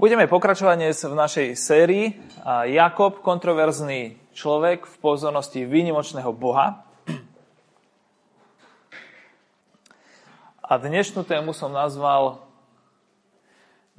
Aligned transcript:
Budeme 0.00 0.24
pokračovať 0.24 0.76
dnes 0.80 0.96
v 1.04 1.12
našej 1.12 1.48
sérii 1.52 2.16
Jakob, 2.72 3.20
kontroverzný 3.20 4.16
človek 4.32 4.88
v 4.88 4.96
pozornosti 5.04 5.68
výnimočného 5.68 6.32
Boha. 6.32 6.80
A 10.64 10.72
dnešnú 10.80 11.28
tému 11.28 11.52
som 11.52 11.68
nazval 11.76 12.40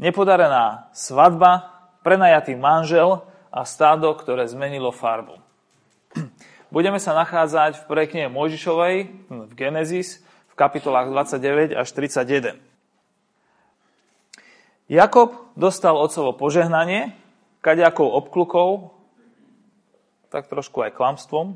Nepodarená 0.02 0.90
svadba, 0.98 1.70
prenajatý 2.02 2.58
manžel 2.58 3.22
a 3.54 3.62
stádo, 3.62 4.10
ktoré 4.18 4.50
zmenilo 4.50 4.90
farbu. 4.90 5.38
Budeme 6.74 6.98
sa 6.98 7.14
nachádzať 7.14 7.78
v 7.78 7.84
prekne 7.86 8.24
Mojžišovej 8.34 8.96
v 9.30 9.52
Genesis 9.54 10.26
v 10.50 10.54
kapitolách 10.58 11.14
29 11.14 11.78
až 11.78 11.88
31. 11.94 12.73
Jakob 14.92 15.56
dostal 15.56 15.96
otcovo 15.96 16.36
požehnanie, 16.36 17.16
kaďakou 17.64 18.04
obklukou, 18.04 18.92
tak 20.28 20.52
trošku 20.52 20.84
aj 20.84 20.92
klamstvom, 20.92 21.56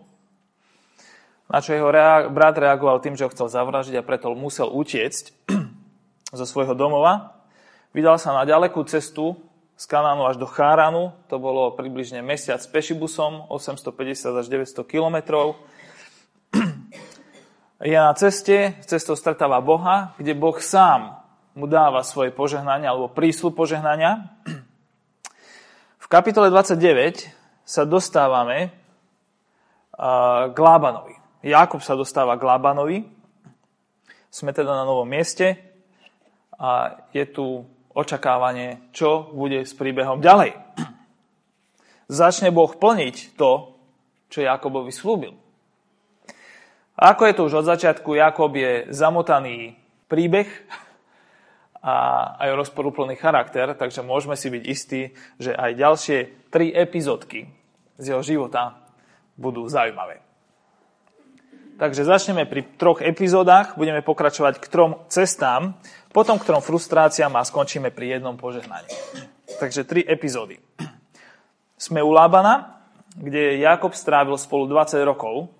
na 1.51 1.59
čo 1.59 1.75
jeho 1.75 1.91
rea- 1.91 2.31
brat 2.31 2.55
reagoval 2.55 3.03
tým, 3.03 3.19
že 3.19 3.27
ho 3.27 3.33
chcel 3.33 3.51
zavražiť 3.51 3.99
a 3.99 4.07
preto 4.07 4.31
musel 4.31 4.71
utiecť 4.71 5.47
zo 6.39 6.45
svojho 6.47 6.75
domova. 6.75 7.43
Vydal 7.91 8.15
sa 8.15 8.31
na 8.31 8.47
ďalekú 8.47 8.83
cestu 8.87 9.35
z 9.75 9.85
Kanánu 9.91 10.23
až 10.27 10.39
do 10.39 10.47
Cháranu, 10.47 11.11
to 11.27 11.35
bolo 11.37 11.75
približne 11.75 12.23
mesiac 12.23 12.63
s 12.63 12.67
pešibusom, 12.71 13.51
850 13.51 14.39
až 14.39 14.47
900 14.47 14.87
kilometrov. 14.87 15.59
Je 17.83 17.93
na 17.93 18.15
ceste, 18.15 18.73
cestou 18.87 19.13
stretáva 19.19 19.61
Boha, 19.61 20.15
kde 20.17 20.33
Boh 20.33 20.57
sám 20.57 21.26
mu 21.57 21.65
dáva 21.65 22.05
svoje 22.05 22.29
požehnania 22.29 22.93
alebo 22.93 23.09
príslu 23.09 23.49
požehnania. 23.49 24.29
V 25.97 26.05
kapitole 26.05 26.53
29 26.53 27.33
sa 27.65 27.81
dostávame 27.81 28.69
k 30.53 30.53
Lábanovi. 30.53 31.17
Jakob 31.41 31.81
sa 31.81 31.97
dostáva 31.97 32.37
k 32.37 32.45
Lábanovi. 32.45 33.09
Sme 34.29 34.53
teda 34.53 34.77
na 34.77 34.85
novom 34.85 35.09
mieste 35.09 35.57
a 36.61 37.01
je 37.09 37.25
tu 37.25 37.65
očakávanie, 37.97 38.93
čo 38.93 39.33
bude 39.33 39.65
s 39.65 39.73
príbehom 39.73 40.21
ďalej. 40.21 40.53
Začne 42.05 42.53
Boh 42.53 42.69
plniť 42.69 43.33
to, 43.33 43.73
čo 44.29 44.45
Jakobovi 44.45 44.93
slúbil. 44.93 45.33
Ako 46.93 47.25
je 47.25 47.33
to 47.33 47.45
už 47.49 47.65
od 47.65 47.65
začiatku, 47.65 48.13
Jakob 48.13 48.53
je 48.53 48.93
zamotaný 48.93 49.73
príbeh, 50.05 50.49
a 51.81 51.95
aj 52.41 52.57
rozporúplný 52.57 53.15
charakter, 53.15 53.73
takže 53.77 54.01
môžeme 54.01 54.33
si 54.33 54.49
byť 54.49 54.63
istí, 54.65 55.01
že 55.37 55.53
aj 55.53 55.71
ďalšie 55.77 56.17
tri 56.49 56.73
epizódky 56.73 57.47
z 57.97 58.05
jeho 58.13 58.21
života 58.25 58.81
budú 59.37 59.69
zaujímavé. 59.69 60.25
Takže 61.77 62.09
začneme 62.09 62.49
pri 62.49 62.65
troch 62.73 63.05
epizódach, 63.05 63.77
budeme 63.77 64.01
pokračovať 64.01 64.57
k 64.57 64.65
trom 64.65 64.91
cestám, 65.13 65.77
potom 66.09 66.41
k 66.41 66.49
trom 66.49 66.57
frustráciám 66.57 67.37
a 67.37 67.45
skončíme 67.45 67.93
pri 67.93 68.17
jednom 68.17 68.33
požehnaní. 68.33 68.89
Takže 69.61 69.85
tri 69.85 70.01
epizódy. 70.01 70.57
Sme 71.77 72.01
u 72.01 72.09
Lábana, 72.09 72.81
kde 73.13 73.61
Jakob 73.61 73.93
strávil 73.93 74.33
spolu 74.41 74.65
20 74.65 74.97
rokov. 75.05 75.53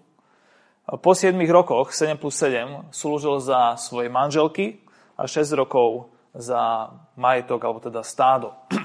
Po 0.90 1.12
7 1.14 1.38
rokoch, 1.54 1.94
7 1.94 2.18
plus 2.18 2.34
7, 2.42 2.90
slúžil 2.90 3.38
za 3.38 3.78
svoje 3.78 4.10
manželky 4.10 4.82
6 5.26 5.58
rokov 5.58 6.14
za 6.38 6.94
majetok, 7.18 7.58
alebo 7.66 7.82
teda 7.82 8.06
stádo. 8.06 8.54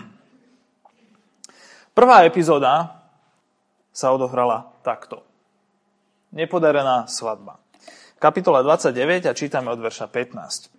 Prvá 1.98 2.24
epizóda 2.24 3.04
sa 3.92 4.08
odohrala 4.16 4.72
takto. 4.80 5.20
Nepodarená 6.32 7.04
svadba. 7.12 7.60
Kapitola 8.16 8.64
29 8.64 9.28
a 9.28 9.36
čítame 9.36 9.68
od 9.68 9.76
verša 9.82 10.08
15. 10.08 10.72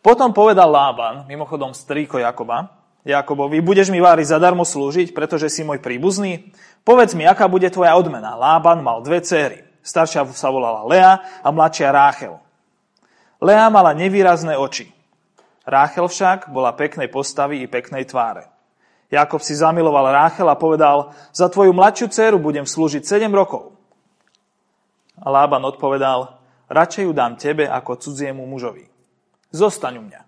Potom 0.00 0.32
povedal 0.32 0.72
Lában, 0.72 1.28
mimochodom 1.28 1.76
strýko 1.76 2.16
Jakoba, 2.16 2.80
Jakobovi, 3.04 3.64
budeš 3.64 3.88
mi 3.88 3.96
vári 3.96 4.28
zadarmo 4.28 4.64
slúžiť, 4.64 5.16
pretože 5.16 5.48
si 5.48 5.64
môj 5.64 5.80
príbuzný? 5.80 6.52
Povedz 6.84 7.16
mi, 7.16 7.24
aká 7.24 7.48
bude 7.48 7.68
tvoja 7.72 7.96
odmena. 7.96 8.36
Lában 8.36 8.84
mal 8.84 9.00
dve 9.00 9.24
céry. 9.24 9.64
Staršia 9.80 10.28
sa 10.36 10.52
volala 10.52 10.84
Lea 10.84 11.12
a 11.40 11.48
mladšia 11.48 11.88
Ráchel. 11.88 12.36
Lea 13.40 13.72
mala 13.72 13.96
nevýrazné 13.96 14.52
oči. 14.60 14.92
Ráchel 15.64 16.04
však 16.12 16.52
bola 16.52 16.76
peknej 16.76 17.08
postavy 17.08 17.64
i 17.64 17.70
peknej 17.72 18.04
tváre. 18.04 18.52
Jakob 19.08 19.40
si 19.40 19.56
zamiloval 19.56 20.12
Ráchel 20.12 20.46
a 20.46 20.60
povedal, 20.60 21.16
za 21.32 21.48
tvoju 21.48 21.72
mladšiu 21.72 22.06
dceru 22.12 22.38
budem 22.38 22.68
slúžiť 22.68 23.02
7 23.02 23.32
rokov. 23.32 23.74
A 25.18 25.26
Lában 25.32 25.64
odpovedal, 25.66 26.36
radšej 26.68 27.08
ju 27.08 27.12
dám 27.16 27.34
tebe 27.40 27.64
ako 27.66 27.98
cudziemu 27.98 28.44
mužovi. 28.44 28.86
Zostaň 29.50 29.98
u 29.98 30.02
mňa. 30.06 30.22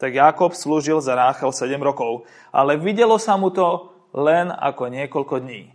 Tak 0.00 0.10
Jakob 0.10 0.56
slúžil 0.56 0.98
za 0.98 1.14
Ráchel 1.14 1.52
7 1.54 1.78
rokov, 1.78 2.26
ale 2.50 2.74
videlo 2.80 3.20
sa 3.20 3.38
mu 3.38 3.54
to 3.54 3.94
len 4.16 4.50
ako 4.50 4.88
niekoľko 4.88 5.36
dní, 5.44 5.70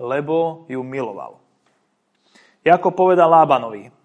lebo 0.00 0.66
ju 0.66 0.80
miloval. 0.82 1.38
Jakob 2.66 2.92
povedal 2.98 3.30
Lábanovi, 3.30 3.99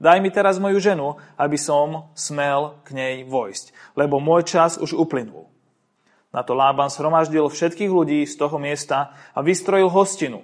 Daj 0.00 0.18
mi 0.24 0.32
teraz 0.32 0.56
moju 0.56 0.80
ženu, 0.80 1.20
aby 1.36 1.60
som 1.60 2.08
smel 2.16 2.80
k 2.88 2.96
nej 2.96 3.14
vojsť, 3.28 3.76
lebo 4.00 4.16
môj 4.16 4.48
čas 4.48 4.80
už 4.80 4.96
uplynul. 4.96 5.52
Na 6.32 6.40
to 6.40 6.56
Lában 6.56 6.88
shromaždil 6.88 7.52
všetkých 7.52 7.92
ľudí 7.92 8.24
z 8.24 8.34
toho 8.40 8.56
miesta 8.56 9.12
a 9.36 9.44
vystrojil 9.44 9.92
hostinu. 9.92 10.40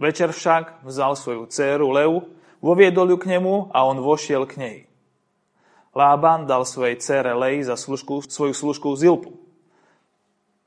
Večer 0.00 0.32
však 0.32 0.80
vzal 0.80 1.12
svoju 1.12 1.44
dceru 1.52 1.92
Leu, 1.92 2.24
voviedol 2.64 3.12
ju 3.12 3.18
k 3.20 3.36
nemu 3.36 3.68
a 3.68 3.84
on 3.84 4.00
vošiel 4.00 4.48
k 4.48 4.54
nej. 4.56 4.76
Lában 5.92 6.48
dal 6.48 6.64
svojej 6.64 6.96
dcere 6.96 7.36
Lei 7.36 7.60
za 7.60 7.76
služku, 7.76 8.24
svoju 8.24 8.56
služku 8.56 8.96
Zilpu. 8.96 9.36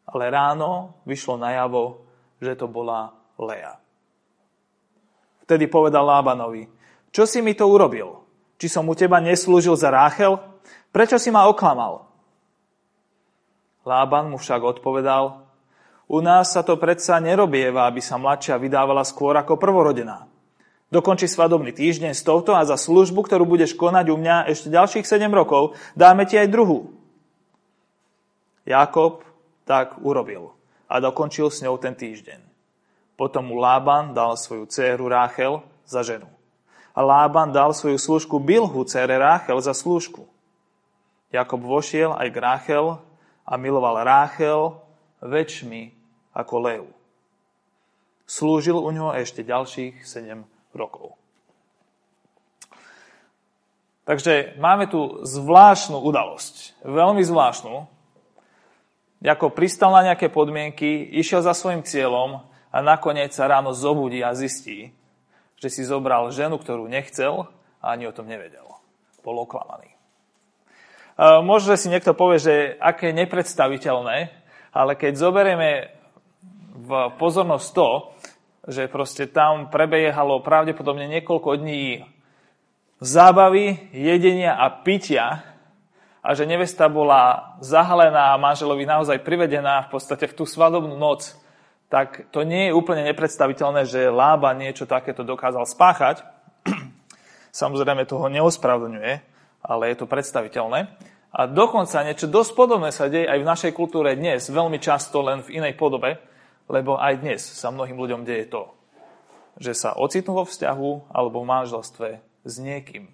Ale 0.06 0.30
ráno 0.30 1.02
vyšlo 1.10 1.42
najavo, 1.42 2.06
že 2.38 2.54
to 2.54 2.70
bola 2.70 3.10
Lea. 3.42 3.74
Vtedy 5.50 5.66
povedal 5.66 6.06
Lábanovi, 6.06 6.70
čo 7.16 7.24
si 7.24 7.40
mi 7.40 7.56
to 7.56 7.64
urobil? 7.72 8.28
Či 8.60 8.68
som 8.68 8.84
u 8.92 8.92
teba 8.92 9.24
neslúžil 9.24 9.80
za 9.80 9.88
Ráchel? 9.88 10.36
Prečo 10.92 11.16
si 11.16 11.32
ma 11.32 11.48
oklamal? 11.48 12.04
Lában 13.88 14.28
mu 14.28 14.36
však 14.36 14.60
odpovedal, 14.60 15.48
u 16.12 16.20
nás 16.20 16.52
sa 16.52 16.60
to 16.60 16.76
predsa 16.76 17.24
nerobieva, 17.24 17.88
aby 17.88 18.04
sa 18.04 18.20
mladšia 18.20 18.60
vydávala 18.60 19.08
skôr 19.08 19.32
ako 19.40 19.56
prvorodená. 19.56 20.28
Dokonči 20.92 21.32
svadobný 21.32 21.72
týždeň 21.72 22.12
s 22.12 22.22
touto 22.22 22.52
a 22.52 22.68
za 22.68 22.76
službu, 22.76 23.24
ktorú 23.24 23.48
budeš 23.48 23.80
konať 23.80 24.06
u 24.12 24.20
mňa 24.20 24.52
ešte 24.52 24.68
ďalších 24.68 25.08
7 25.08 25.32
rokov, 25.32 25.74
dáme 25.96 26.28
ti 26.28 26.36
aj 26.36 26.52
druhú. 26.52 26.92
Jakob 28.68 29.24
tak 29.64 30.04
urobil 30.04 30.52
a 30.92 31.00
dokončil 31.00 31.48
s 31.48 31.64
ňou 31.64 31.80
ten 31.80 31.96
týždeň. 31.96 32.44
Potom 33.16 33.50
mu 33.50 33.56
Lában 33.56 34.12
dal 34.12 34.36
svoju 34.36 34.68
dceru 34.68 35.08
Ráchel 35.08 35.64
za 35.88 36.04
ženu. 36.04 36.35
A 36.96 37.04
Lában 37.04 37.52
dal 37.52 37.76
svoju 37.76 38.00
služku 38.00 38.40
Bilhu, 38.40 38.88
cére 38.88 39.20
Ráchel, 39.20 39.60
za 39.60 39.76
služku. 39.76 40.24
Jakob 41.28 41.60
vošiel 41.60 42.16
aj 42.16 42.28
k 42.32 42.38
Ráchel 42.40 42.86
a 43.44 43.54
miloval 43.60 44.08
Ráchel 44.08 44.80
väčšmi 45.20 45.92
ako 46.32 46.56
Leu. 46.64 46.88
Slúžil 48.24 48.80
u 48.80 48.90
ňoho 48.90 49.12
ešte 49.20 49.44
ďalších 49.44 50.08
7 50.08 50.48
rokov. 50.72 51.20
Takže 54.06 54.56
máme 54.62 54.86
tu 54.86 55.26
zvláštnu 55.26 55.98
udalosť. 55.98 56.78
Veľmi 56.86 57.26
zvláštnu. 57.26 57.90
Ako 59.26 59.50
pristal 59.50 59.90
na 59.90 60.14
nejaké 60.14 60.30
podmienky, 60.30 61.10
išiel 61.18 61.42
za 61.42 61.58
svojim 61.58 61.82
cieľom 61.82 62.46
a 62.70 62.78
nakoniec 62.86 63.34
sa 63.34 63.50
ráno 63.50 63.74
zobudí 63.74 64.22
a 64.22 64.38
zistí, 64.38 64.94
že 65.60 65.70
si 65.72 65.88
zobral 65.88 66.30
ženu, 66.36 66.60
ktorú 66.60 66.88
nechcel 66.88 67.48
a 67.80 67.96
ani 67.96 68.10
o 68.10 68.16
tom 68.16 68.28
nevedel. 68.28 68.66
Bol 69.24 69.42
oklamaný. 69.42 69.96
Možno 71.48 71.80
si 71.80 71.88
niekto 71.88 72.12
povie, 72.12 72.44
že 72.44 72.56
aké 72.76 73.16
nepredstaviteľné, 73.16 74.36
ale 74.76 74.92
keď 75.00 75.14
zoberieme 75.16 75.96
v 76.76 76.92
pozornosť 77.16 77.68
to, 77.72 77.90
že 78.68 78.92
proste 78.92 79.32
tam 79.32 79.72
prebiehalo 79.72 80.44
pravdepodobne 80.44 81.08
niekoľko 81.08 81.64
dní 81.64 82.04
zábavy, 83.00 83.94
jedenia 83.96 84.60
a 84.60 84.68
pitia 84.84 85.56
a 86.26 86.30
že 86.34 86.50
nevesta 86.50 86.90
bola 86.90 87.56
zahalená 87.62 88.34
a 88.34 88.42
manželovi 88.42 88.84
naozaj 88.84 89.22
privedená 89.22 89.86
v 89.88 89.92
podstate 89.94 90.26
v 90.26 90.36
tú 90.36 90.44
svadobnú 90.44 90.98
noc, 90.98 91.38
tak 91.90 92.34
to 92.34 92.42
nie 92.42 92.70
je 92.70 92.76
úplne 92.76 93.06
nepredstaviteľné, 93.06 93.86
že 93.86 94.10
Lába 94.10 94.58
niečo 94.58 94.90
takéto 94.90 95.22
dokázal 95.22 95.70
spáchať. 95.70 96.26
Samozrejme 97.62 98.10
toho 98.10 98.26
neospravedlňuje, 98.28 99.14
ale 99.62 99.84
je 99.94 99.96
to 99.98 100.10
predstaviteľné. 100.10 100.90
A 101.36 101.52
dokonca 101.52 102.08
niečo 102.08 102.32
dosť 102.32 102.52
podobné 102.56 102.90
sa 102.96 103.12
deje 103.12 103.28
aj 103.28 103.40
v 103.44 103.50
našej 103.50 103.72
kultúre 103.76 104.16
dnes, 104.16 104.48
veľmi 104.48 104.80
často 104.80 105.20
len 105.20 105.44
v 105.44 105.60
inej 105.60 105.76
podobe, 105.76 106.16
lebo 106.72 106.96
aj 106.96 107.20
dnes 107.20 107.44
sa 107.44 107.70
mnohým 107.76 108.00
ľuďom 108.00 108.24
deje 108.24 108.48
to, 108.48 108.72
že 109.60 109.76
sa 109.76 110.00
ocitnú 110.00 110.40
vo 110.40 110.48
vzťahu 110.48 111.12
alebo 111.12 111.44
v 111.44 111.50
manželstve 111.52 112.10
s 112.48 112.56
niekým, 112.56 113.12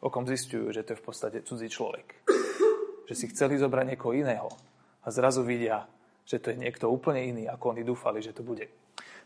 o 0.00 0.08
kom 0.08 0.24
zistujú, 0.24 0.72
že 0.72 0.80
to 0.82 0.96
je 0.96 1.00
v 1.00 1.06
podstate 1.06 1.38
cudzí 1.44 1.68
človek. 1.68 2.24
Že 3.06 3.14
si 3.14 3.30
chceli 3.30 3.54
zobrať 3.54 3.94
niekoho 3.94 4.18
iného 4.18 4.50
a 5.06 5.14
zrazu 5.14 5.46
vidia, 5.46 5.86
že 6.26 6.42
to 6.42 6.50
je 6.52 6.58
niekto 6.58 6.90
úplne 6.90 7.22
iný, 7.22 7.42
ako 7.46 7.72
oni 7.72 7.82
dúfali, 7.86 8.18
že 8.18 8.34
to 8.34 8.42
bude. 8.42 8.66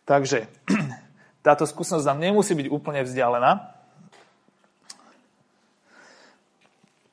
Takže 0.05 0.47
táto 1.47 1.65
skúsenosť 1.65 2.07
nám 2.07 2.21
nemusí 2.21 2.53
byť 2.53 2.69
úplne 2.69 3.01
vzdialená, 3.03 3.81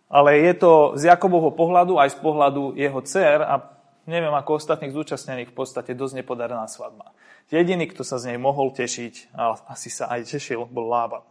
ale 0.08 0.40
je 0.40 0.54
to 0.56 0.96
z 0.96 1.12
Jakobovho 1.12 1.52
pohľadu 1.52 2.00
aj 2.00 2.16
z 2.16 2.18
pohľadu 2.24 2.80
jeho 2.80 3.00
dcer 3.04 3.44
a 3.44 3.60
neviem 4.08 4.32
ako 4.32 4.56
ostatných 4.56 4.96
zúčastnených 4.96 5.52
v 5.52 5.56
podstate 5.56 5.92
dosť 5.92 6.24
nepodarená 6.24 6.64
svadba. 6.72 7.12
Jediný, 7.52 7.88
kto 7.92 8.04
sa 8.04 8.20
z 8.20 8.32
nej 8.32 8.40
mohol 8.40 8.72
tešiť, 8.72 9.36
a 9.36 9.56
asi 9.72 9.92
sa 9.92 10.08
aj 10.12 10.32
tešil, 10.32 10.68
bol 10.68 10.88
Lába. 10.88 11.24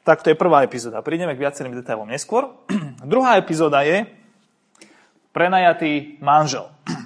Tak 0.00 0.24
to 0.24 0.32
je 0.32 0.36
prvá 0.36 0.64
epizóda. 0.64 1.04
Prídeme 1.04 1.36
k 1.36 1.44
viacerým 1.44 1.76
detailom 1.76 2.08
neskôr. 2.08 2.56
Druhá 3.04 3.36
epizóda 3.36 3.84
je 3.84 4.08
prenajatý 5.32 6.20
manžel. 6.24 6.68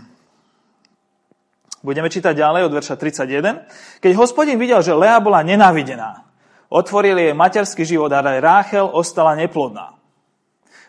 Budeme 1.85 2.09
čítať 2.09 2.33
ďalej 2.33 2.65
od 2.65 2.73
verša 2.81 2.97
31. 2.97 4.01
Keď 4.01 4.13
hospodin 4.17 4.57
videl, 4.57 4.81
že 4.81 4.97
Lea 4.97 5.21
bola 5.21 5.45
nenávidená, 5.45 6.25
otvoril 6.73 7.21
jej 7.21 7.37
materský 7.37 7.85
život 7.85 8.09
a 8.09 8.25
aj 8.25 8.41
Ráchel 8.41 8.89
ostala 8.89 9.37
neplodná. 9.37 9.93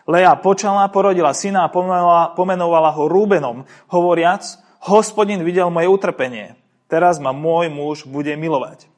Lea 0.08 0.32
počala, 0.40 0.88
porodila 0.88 1.36
syna 1.36 1.68
a 1.68 1.72
pomenovala, 1.72 2.32
pomenovala 2.32 2.90
ho 2.96 3.12
Rúbenom, 3.12 3.68
hovoriac, 3.92 4.40
hospodin 4.88 5.44
videl 5.44 5.68
moje 5.68 5.92
utrpenie, 5.92 6.56
teraz 6.88 7.20
ma 7.20 7.36
môj 7.36 7.68
muž 7.68 8.08
bude 8.08 8.32
milovať. 8.32 8.88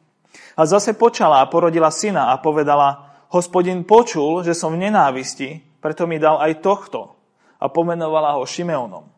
A 0.54 0.70
zase 0.70 0.94
počala 0.94 1.42
a 1.42 1.50
porodila 1.50 1.90
syna 1.90 2.30
a 2.30 2.38
povedala, 2.38 3.10
hospodin 3.34 3.82
počul, 3.82 4.46
že 4.46 4.54
som 4.54 4.78
v 4.78 4.86
nenávisti, 4.86 5.66
preto 5.82 6.06
mi 6.06 6.22
dal 6.22 6.38
aj 6.38 6.62
tohto. 6.62 7.18
A 7.58 7.66
pomenovala 7.66 8.38
ho 8.38 8.46
Šimeonom. 8.46 9.17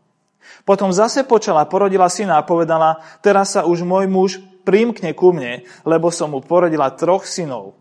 Potom 0.65 0.93
zase 0.93 1.25
počala, 1.25 1.69
porodila 1.69 2.09
syna 2.11 2.41
a 2.41 2.47
povedala, 2.47 3.01
teraz 3.25 3.57
sa 3.57 3.65
už 3.65 3.85
môj 3.85 4.07
muž 4.11 4.31
prímkne 4.63 5.13
ku 5.17 5.33
mne, 5.33 5.65
lebo 5.83 6.13
som 6.13 6.33
mu 6.33 6.45
porodila 6.45 6.93
troch 6.93 7.25
synov. 7.25 7.77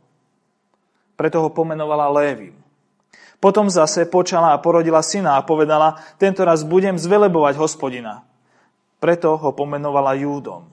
Preto 1.19 1.44
ho 1.44 1.50
pomenovala 1.51 2.07
Lévim. 2.07 2.56
Potom 3.39 3.71
zase 3.71 4.03
počala 4.07 4.51
a 4.51 4.59
porodila 4.59 5.00
syna 5.00 5.39
a 5.39 5.45
povedala, 5.47 6.00
tento 6.19 6.44
raz 6.44 6.63
budem 6.63 7.00
zvelebovať 7.00 7.56
hospodina. 7.56 8.27
Preto 9.00 9.39
ho 9.39 9.55
pomenovala 9.55 10.15
Júdom. 10.19 10.67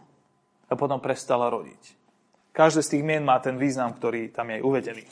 A 0.67 0.75
potom 0.75 0.99
prestala 0.99 1.47
rodiť. 1.47 1.95
Každé 2.51 2.83
z 2.83 2.91
tých 2.99 3.07
mien 3.07 3.23
má 3.23 3.39
ten 3.39 3.55
význam, 3.55 3.95
ktorý 3.95 4.35
tam 4.35 4.51
je 4.51 4.59
uvedený. 4.65 5.05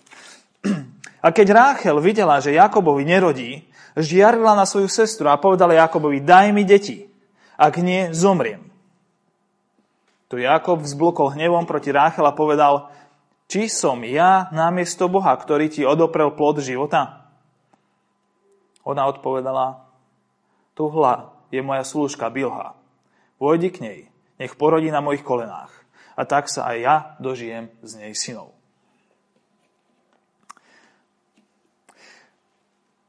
A 1.25 1.33
keď 1.33 1.57
Ráchel 1.57 1.97
videla, 2.05 2.37
že 2.43 2.53
Jakobovi 2.53 3.07
nerodí, 3.07 3.65
žiarila 3.99 4.59
na 4.59 4.67
svoju 4.67 4.91
sestru 4.91 5.31
a 5.31 5.39
povedala 5.39 5.79
Jakobovi, 5.79 6.23
daj 6.23 6.51
mi 6.51 6.67
deti, 6.67 7.07
ak 7.55 7.79
nie, 7.79 8.11
zomriem. 8.11 8.63
Tu 10.27 10.43
Jakob 10.43 10.83
vzblokol 10.83 11.39
hnevom 11.39 11.63
proti 11.63 11.95
Ráchel 11.95 12.27
a 12.27 12.35
povedal, 12.35 12.91
či 13.47 13.71
som 13.71 14.03
ja 14.03 14.51
namiesto 14.51 15.07
Boha, 15.07 15.31
ktorý 15.37 15.71
ti 15.71 15.87
odoprel 15.87 16.35
plod 16.35 16.59
života? 16.65 17.29
Ona 18.83 19.07
odpovedala, 19.09 19.85
tuhla 20.75 21.33
je 21.55 21.61
moja 21.63 21.87
slúžka 21.87 22.33
Bilha. 22.33 22.75
Vojdi 23.39 23.69
k 23.71 23.79
nej, 23.85 23.99
nech 24.41 24.59
porodí 24.59 24.91
na 24.91 25.05
mojich 25.05 25.23
kolenách. 25.23 25.71
A 26.15 26.23
tak 26.27 26.47
sa 26.47 26.71
aj 26.71 26.77
ja 26.79 26.95
dožijem 27.19 27.71
z 27.83 27.93
nej 27.99 28.13
synov. 28.15 28.54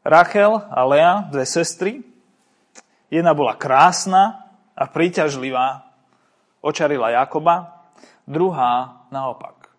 Rachel 0.06 0.62
a 0.70 0.86
Lea, 0.86 1.26
dve 1.34 1.50
sestry. 1.50 2.06
Jedna 3.10 3.34
bola 3.34 3.58
krásna 3.58 4.54
a 4.78 4.86
príťažlivá, 4.86 5.82
očarila 6.62 7.10
Jakoba, 7.10 7.82
druhá 8.30 9.02
naopak. 9.10 9.74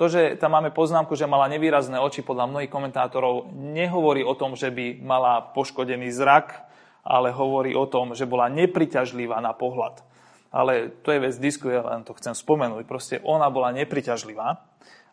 To, 0.00 0.08
že 0.08 0.40
tam 0.40 0.56
máme 0.56 0.72
poznámku, 0.72 1.12
že 1.12 1.28
mala 1.28 1.52
nevýrazné 1.52 2.00
oči, 2.00 2.24
podľa 2.24 2.48
mnohých 2.48 2.72
komentátorov, 2.72 3.52
nehovorí 3.52 4.24
o 4.24 4.32
tom, 4.32 4.56
že 4.56 4.72
by 4.72 5.04
mala 5.04 5.52
poškodený 5.52 6.08
zrak, 6.16 6.56
ale 7.04 7.28
hovorí 7.28 7.76
o 7.76 7.84
tom, 7.84 8.16
že 8.16 8.24
bola 8.24 8.48
nepriťažlivá 8.48 9.36
na 9.44 9.52
pohľad. 9.52 10.00
Ale 10.48 10.88
to 11.04 11.12
je 11.12 11.20
vec 11.20 11.36
disku, 11.36 11.68
ja 11.68 11.84
len 11.84 12.08
to 12.08 12.16
chcem 12.16 12.32
spomenúť. 12.32 12.88
Proste 12.88 13.20
ona 13.20 13.52
bola 13.52 13.68
nepriťažlivá 13.76 14.48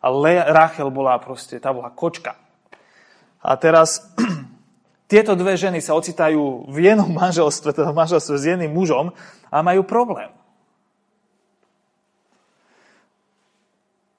a 0.00 0.06
Le- 0.08 0.48
Rachel 0.48 0.88
bola 0.88 1.20
proste, 1.20 1.60
tá 1.60 1.76
bola 1.76 1.92
kočka. 1.92 2.40
A 3.44 3.60
teraz 3.60 4.00
tieto 5.12 5.36
dve 5.36 5.60
ženy 5.60 5.84
sa 5.84 5.92
ocitajú 5.92 6.64
v 6.72 6.76
jednom 6.80 7.12
manželstve, 7.22 7.76
teda 7.76 7.92
manželstve 7.92 8.34
s 8.40 8.44
jedným 8.48 8.72
mužom 8.72 9.12
a 9.52 9.56
majú 9.60 9.84
problém. 9.84 10.32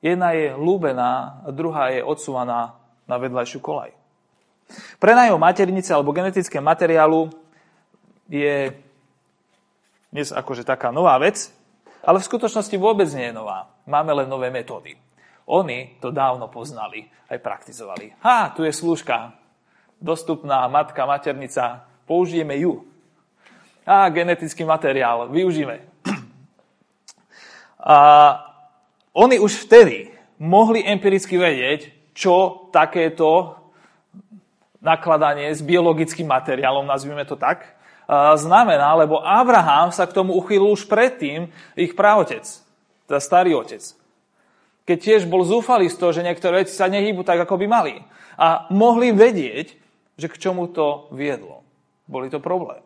Jedna 0.06 0.38
je 0.38 0.54
lúbená, 0.54 1.42
druhá 1.50 1.90
je 1.90 2.06
odsúvaná 2.06 2.78
na 3.10 3.18
vedľajšiu 3.18 3.58
kolaj. 3.58 3.90
Prenajom 5.02 5.42
maternice 5.42 5.90
alebo 5.90 6.14
genetické 6.14 6.62
materiálu 6.62 7.34
je 8.30 8.70
dnes 10.14 10.30
akože 10.30 10.62
taká 10.62 10.94
nová 10.94 11.18
vec, 11.18 11.50
ale 12.06 12.22
v 12.22 12.28
skutočnosti 12.30 12.78
vôbec 12.78 13.10
nie 13.18 13.34
je 13.34 13.38
nová. 13.38 13.66
Máme 13.90 14.14
len 14.14 14.30
nové 14.30 14.54
metódy. 14.54 15.05
Oni 15.46 15.98
to 16.02 16.10
dávno 16.10 16.50
poznali, 16.50 17.06
aj 17.30 17.38
praktizovali. 17.38 18.18
Ha, 18.26 18.54
tu 18.58 18.66
je 18.66 18.74
slúžka, 18.74 19.38
dostupná 20.02 20.66
matka, 20.66 21.06
maternica, 21.06 21.86
použijeme 22.10 22.58
ju. 22.58 22.82
A 23.86 24.10
genetický 24.10 24.66
materiál, 24.66 25.30
využíme. 25.30 25.86
A 27.86 27.98
oni 29.14 29.38
už 29.38 29.70
vtedy 29.70 30.10
mohli 30.42 30.82
empiricky 30.82 31.38
vedieť, 31.38 31.94
čo 32.18 32.68
takéto 32.74 33.54
nakladanie 34.82 35.54
s 35.54 35.62
biologickým 35.62 36.26
materiálom, 36.26 36.86
nazvime 36.86 37.26
to 37.26 37.38
tak, 37.38 37.76
znamená, 38.38 38.94
lebo 38.94 39.22
Abraham 39.22 39.90
sa 39.90 40.06
k 40.06 40.14
tomu 40.14 40.38
uchýlil 40.38 40.78
už 40.78 40.86
predtým, 40.86 41.50
ich 41.74 41.98
právotec, 41.98 42.46
teda 43.10 43.20
starý 43.22 43.58
otec. 43.58 43.82
Keď 44.86 44.98
tiež 45.02 45.22
bol 45.26 45.42
zúfalý 45.42 45.90
z 45.90 45.98
toho, 45.98 46.14
že 46.14 46.22
niektoré 46.22 46.62
veci 46.62 46.78
sa 46.78 46.86
nehýbu 46.86 47.26
tak, 47.26 47.42
ako 47.42 47.58
by 47.58 47.66
mali. 47.66 47.96
A 48.38 48.70
mohli 48.70 49.10
vedieť, 49.10 49.74
že 50.16 50.30
k 50.30 50.40
čomu 50.40 50.70
to 50.70 51.10
viedlo. 51.10 51.66
Boli 52.06 52.30
to 52.30 52.38
problémy. 52.38 52.86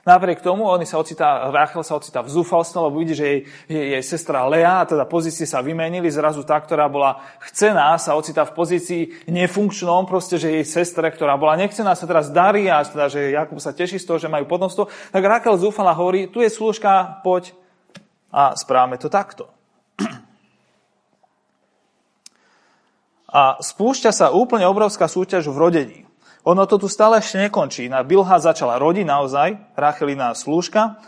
Napriek 0.00 0.40
tomu 0.40 0.64
oni 0.64 0.88
sa 0.88 0.96
ocitá, 0.96 1.52
Rachel 1.52 1.84
sa 1.84 2.00
ocitá 2.00 2.24
v 2.24 2.32
zúfalstve, 2.32 2.80
lebo 2.80 3.04
vidí, 3.04 3.12
že 3.12 3.26
jej, 3.28 3.40
jej, 3.68 3.86
jej 4.00 4.04
sestra 4.04 4.48
Lea, 4.48 4.88
teda 4.88 5.04
pozície 5.04 5.44
sa 5.44 5.60
vymenili, 5.60 6.08
zrazu 6.08 6.40
tá, 6.40 6.56
ktorá 6.56 6.88
bola 6.88 7.20
chcená, 7.44 7.92
sa 8.00 8.16
ocitá 8.16 8.48
v 8.48 8.56
pozícii 8.56 9.02
nefunkčnom, 9.28 10.08
proste, 10.08 10.40
že 10.40 10.56
jej 10.56 10.64
sestre, 10.64 11.04
ktorá 11.12 11.36
bola 11.36 11.60
nechcená, 11.60 11.92
sa 11.92 12.08
teraz 12.08 12.32
darí 12.32 12.72
a 12.72 12.80
teda, 12.80 13.12
že 13.12 13.36
Jakub 13.36 13.60
sa 13.60 13.76
teší 13.76 14.00
z 14.00 14.08
toho, 14.08 14.16
že 14.16 14.32
majú 14.32 14.48
podnostvo, 14.48 14.88
tak 14.88 15.20
Rachel 15.20 15.60
zúfala 15.60 15.92
hovorí, 15.92 16.32
tu 16.32 16.40
je 16.40 16.48
slúžka, 16.48 17.20
poď 17.20 17.52
a 18.32 18.56
správame 18.56 18.96
to 18.96 19.12
takto. 19.12 19.59
A 23.30 23.62
spúšťa 23.62 24.10
sa 24.10 24.34
úplne 24.34 24.66
obrovská 24.66 25.06
súťaž 25.06 25.46
v 25.46 25.56
rodení. 25.56 25.98
Ono 26.42 26.66
to 26.66 26.82
tu 26.82 26.88
stále 26.90 27.22
ešte 27.22 27.38
nekončí. 27.38 27.86
Na 27.86 28.02
Bilha 28.02 28.42
začala 28.42 28.80
rodiť 28.80 29.06
naozaj, 29.06 29.48
Rachelina 29.78 30.34
slúžka, 30.34 30.98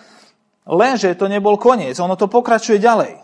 lenže 0.69 1.19
to 1.19 1.26
nebol 1.26 1.59
koniec, 1.59 1.99
ono 1.99 2.14
to 2.14 2.31
pokračuje 2.31 2.79
ďalej. 2.79 3.19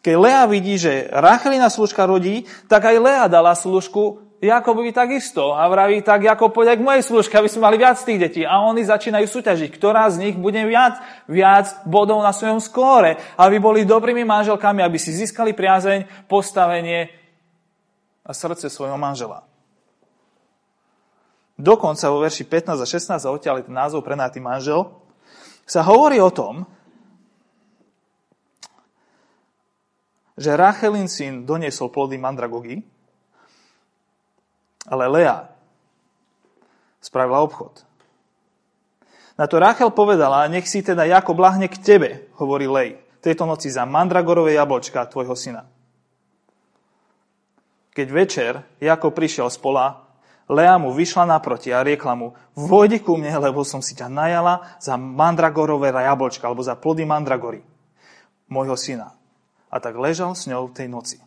Keď 0.00 0.14
Lea 0.16 0.48
vidí, 0.48 0.80
že 0.80 1.12
Rachelina 1.12 1.68
slúžka 1.68 2.08
rodí, 2.08 2.48
tak 2.72 2.88
aj 2.88 2.96
Lea 2.98 3.24
dala 3.28 3.52
slúžku 3.52 4.30
Jakobovi 4.40 4.96
takisto 4.96 5.52
a 5.52 5.68
vraví 5.68 6.00
tak, 6.00 6.24
ako 6.24 6.48
poďak 6.48 6.80
mojej 6.80 7.04
služke, 7.04 7.36
aby 7.36 7.52
sme 7.52 7.68
mali 7.68 7.76
viac 7.76 8.00
tých 8.00 8.16
detí. 8.16 8.40
A 8.40 8.64
oni 8.64 8.80
začínajú 8.80 9.28
súťažiť, 9.28 9.68
ktorá 9.76 10.08
z 10.08 10.24
nich 10.24 10.36
bude 10.40 10.64
viac, 10.64 10.96
viac 11.28 11.84
bodov 11.84 12.24
na 12.24 12.32
svojom 12.32 12.56
skóre, 12.56 13.20
aby 13.36 13.60
boli 13.60 13.84
dobrými 13.84 14.24
manželkami, 14.24 14.80
aby 14.80 14.96
si 14.96 15.12
získali 15.12 15.52
priazeň, 15.52 16.24
postavenie 16.24 17.19
a 18.30 18.32
srdce 18.32 18.70
svojho 18.70 18.94
manžela. 18.94 19.42
Dokonca 21.58 22.06
vo 22.14 22.22
verši 22.22 22.46
15 22.46 22.78
a 22.78 22.86
16, 22.86 23.26
a 23.26 23.34
odtiaľ 23.34 23.58
je 23.60 23.66
ten 23.66 23.74
názov 23.74 24.06
prenátý 24.06 24.38
manžel, 24.38 24.86
sa 25.66 25.82
hovorí 25.82 26.22
o 26.22 26.30
tom, 26.30 26.62
že 30.38 30.56
Rachelin 30.56 31.10
syn 31.10 31.44
doniesol 31.44 31.90
plody 31.90 32.16
mandragogy, 32.16 32.80
ale 34.88 35.04
Lea 35.10 35.52
spravila 37.02 37.44
obchod. 37.44 37.84
Na 39.36 39.44
to 39.44 39.60
Rachel 39.60 39.92
povedala, 39.92 40.48
nech 40.48 40.64
si 40.64 40.80
teda 40.80 41.04
Jakob 41.04 41.36
lahne 41.36 41.68
k 41.68 41.76
tebe, 41.76 42.10
hovorí 42.40 42.64
Lej, 42.64 43.00
tejto 43.20 43.44
noci 43.44 43.68
za 43.68 43.84
mandragorové 43.84 44.56
jablčka 44.56 45.04
tvojho 45.12 45.36
syna. 45.36 45.69
Keď 48.00 48.08
večer 48.08 48.64
Jakob 48.80 49.12
prišiel 49.12 49.52
z 49.52 49.60
pola, 49.60 50.08
Lea 50.48 50.72
mu 50.80 50.88
vyšla 50.88 51.28
naproti 51.28 51.68
a 51.68 51.84
riekla 51.84 52.16
mu, 52.16 52.32
vojdi 52.56 52.96
ku 52.96 53.20
mne, 53.20 53.28
lebo 53.36 53.60
som 53.60 53.84
si 53.84 53.92
ťa 53.92 54.08
najala 54.08 54.80
za 54.80 54.96
mandragorové 54.96 55.92
jablčka, 55.92 56.48
alebo 56.48 56.64
za 56.64 56.80
plody 56.80 57.04
mandragory, 57.04 57.60
môjho 58.48 58.72
syna. 58.72 59.12
A 59.68 59.84
tak 59.84 60.00
ležal 60.00 60.32
s 60.32 60.48
ňou 60.48 60.72
tej 60.72 60.88
noci. 60.88 61.20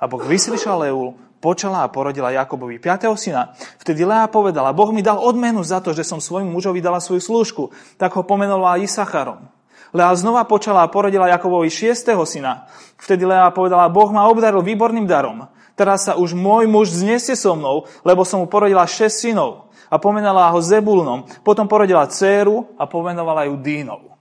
A 0.00 0.08
Boh 0.08 0.24
vyslyšal 0.24 0.88
Leu, 0.88 1.12
počala 1.44 1.84
a 1.84 1.92
porodila 1.92 2.32
Jakobovi 2.32 2.80
5. 2.80 3.12
syna. 3.20 3.52
Vtedy 3.76 4.08
Lea 4.08 4.24
povedala, 4.32 4.72
Boh 4.72 4.96
mi 4.96 5.04
dal 5.04 5.20
odmenu 5.20 5.60
za 5.60 5.84
to, 5.84 5.92
že 5.92 6.08
som 6.08 6.24
svojmu 6.24 6.56
mužovi 6.56 6.80
dala 6.80 7.04
svoju 7.04 7.20
slúžku. 7.20 7.68
Tak 8.00 8.16
ho 8.16 8.24
pomenovala 8.24 8.80
Isacharom. 8.80 9.44
Lea 9.92 10.08
znova 10.16 10.48
počala 10.48 10.88
a 10.88 10.88
porodila 10.88 11.28
Jakobovi 11.28 11.68
6. 11.68 12.16
syna. 12.24 12.64
Vtedy 12.96 13.28
Lea 13.28 13.44
povedala, 13.52 13.92
Boh 13.92 14.08
ma 14.08 14.24
obdaril 14.32 14.64
výborným 14.64 15.04
darom. 15.04 15.51
Teraz 15.72 16.04
sa 16.04 16.20
už 16.20 16.36
môj 16.36 16.68
muž 16.68 16.92
znesie 16.92 17.32
so 17.32 17.56
mnou, 17.56 17.88
lebo 18.04 18.22
som 18.28 18.44
mu 18.44 18.46
porodila 18.46 18.84
6 18.84 19.08
synov. 19.08 19.72
A 19.92 20.00
pomenala 20.00 20.48
ho 20.48 20.60
Zebulnom. 20.60 21.28
Potom 21.44 21.68
porodila 21.68 22.08
dceru 22.08 22.64
a 22.80 22.88
pomenovala 22.88 23.44
ju 23.44 23.60
Dínov. 23.60 24.12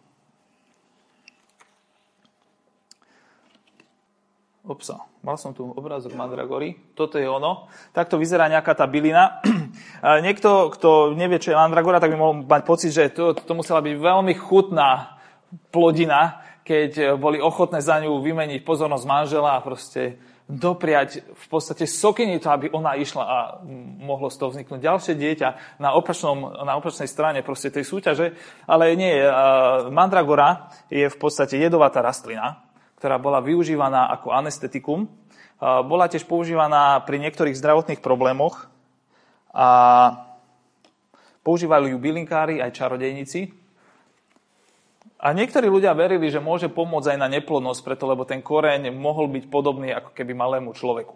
Opsa, 4.62 5.04
mal 5.20 5.36
som 5.36 5.52
tu 5.52 5.68
obrázok 5.68 6.16
Mandragory. 6.16 6.78
Toto 6.96 7.20
je 7.20 7.28
ono. 7.28 7.68
Takto 7.92 8.16
vyzerá 8.16 8.48
nejaká 8.48 8.72
tá 8.72 8.88
bylina. 8.88 9.44
Niekto, 10.26 10.72
kto 10.72 11.12
nevie, 11.12 11.44
čo 11.44 11.52
je 11.52 11.60
Mandragora, 11.60 12.00
tak 12.00 12.14
by 12.14 12.18
mohol 12.20 12.36
mať 12.48 12.62
pocit, 12.64 12.92
že 12.96 13.12
to, 13.12 13.36
to 13.36 13.52
musela 13.52 13.84
byť 13.84 13.96
veľmi 14.00 14.32
chutná 14.38 15.20
plodina, 15.76 16.46
keď 16.64 17.20
boli 17.20 17.44
ochotné 17.44 17.84
za 17.84 18.00
ňu 18.00 18.24
vymeniť 18.24 18.64
pozornosť 18.64 19.06
manžela 19.10 19.60
a 19.60 19.64
proste 19.66 20.16
dopriať 20.52 21.24
v 21.32 21.46
podstate 21.48 21.88
sokiny 21.88 22.44
to, 22.44 22.52
aby 22.52 22.68
ona 22.76 23.00
išla 23.00 23.24
a 23.24 23.38
mohlo 24.04 24.28
z 24.28 24.36
toho 24.36 24.52
vzniknúť 24.52 24.84
ďalšie 24.84 25.16
dieťa 25.16 25.80
na, 25.80 25.96
opačnom, 25.96 26.68
na 26.68 26.76
opačnej 26.76 27.08
strane 27.08 27.40
proste 27.40 27.72
tej 27.72 27.88
súťaže. 27.88 28.36
Ale 28.68 28.92
nie, 29.00 29.16
mandragora 29.88 30.68
je 30.92 31.08
v 31.08 31.18
podstate 31.18 31.56
jedovatá 31.56 32.04
rastlina, 32.04 32.68
ktorá 33.00 33.16
bola 33.16 33.40
využívaná 33.40 34.12
ako 34.12 34.36
anestetikum. 34.36 35.08
Bola 35.64 36.12
tiež 36.12 36.28
používaná 36.28 37.00
pri 37.08 37.24
niektorých 37.24 37.56
zdravotných 37.56 38.04
problémoch 38.04 38.68
a 39.56 39.70
používali 41.48 41.96
ju 41.96 41.98
bylinkári 42.02 42.60
aj 42.60 42.76
čarodejníci. 42.76 43.61
A 45.22 45.38
niektorí 45.38 45.70
ľudia 45.70 45.94
verili, 45.94 46.34
že 46.34 46.42
môže 46.42 46.66
pomôcť 46.66 47.14
aj 47.14 47.20
na 47.22 47.30
neplodnosť, 47.30 47.86
preto 47.86 48.10
lebo 48.10 48.26
ten 48.26 48.42
koreň 48.42 48.90
mohol 48.90 49.30
byť 49.30 49.54
podobný 49.54 49.94
ako 49.94 50.18
keby 50.18 50.34
malému 50.34 50.74
človeku. 50.74 51.14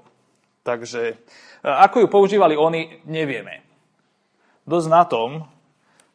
Takže 0.62 1.18
ako 1.66 2.06
ju 2.06 2.08
používali 2.10 2.54
oni, 2.54 3.02
nevieme. 3.10 3.66
Dosť 4.70 4.88
na 4.94 5.04
tom, 5.10 5.50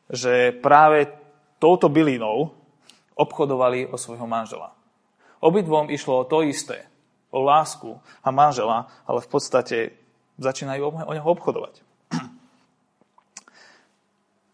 že 0.06 0.54
práve 0.54 1.10
touto 1.58 1.90
bylinou 1.90 2.54
obchodovali 3.18 3.90
o 3.90 3.98
svojho 3.98 4.26
manžela. 4.26 4.70
Obidvom 5.42 5.90
išlo 5.90 6.22
o 6.22 6.28
to 6.28 6.46
isté, 6.46 6.86
o 7.34 7.42
lásku 7.42 7.98
a 8.22 8.30
manžela, 8.30 8.86
ale 9.02 9.18
v 9.18 9.30
podstate 9.30 9.76
začínajú 10.38 10.94
o 11.06 11.12
neho 11.14 11.26
obchodovať. 11.26 11.74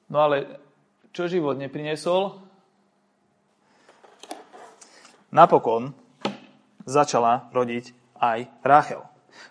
No 0.06 0.22
ale 0.22 0.62
čo 1.10 1.26
život 1.26 1.58
neprinesol? 1.58 2.45
Napokon 5.34 5.94
začala 6.86 7.50
rodiť 7.50 7.92
aj 8.20 8.38
Ráchel. 8.62 9.02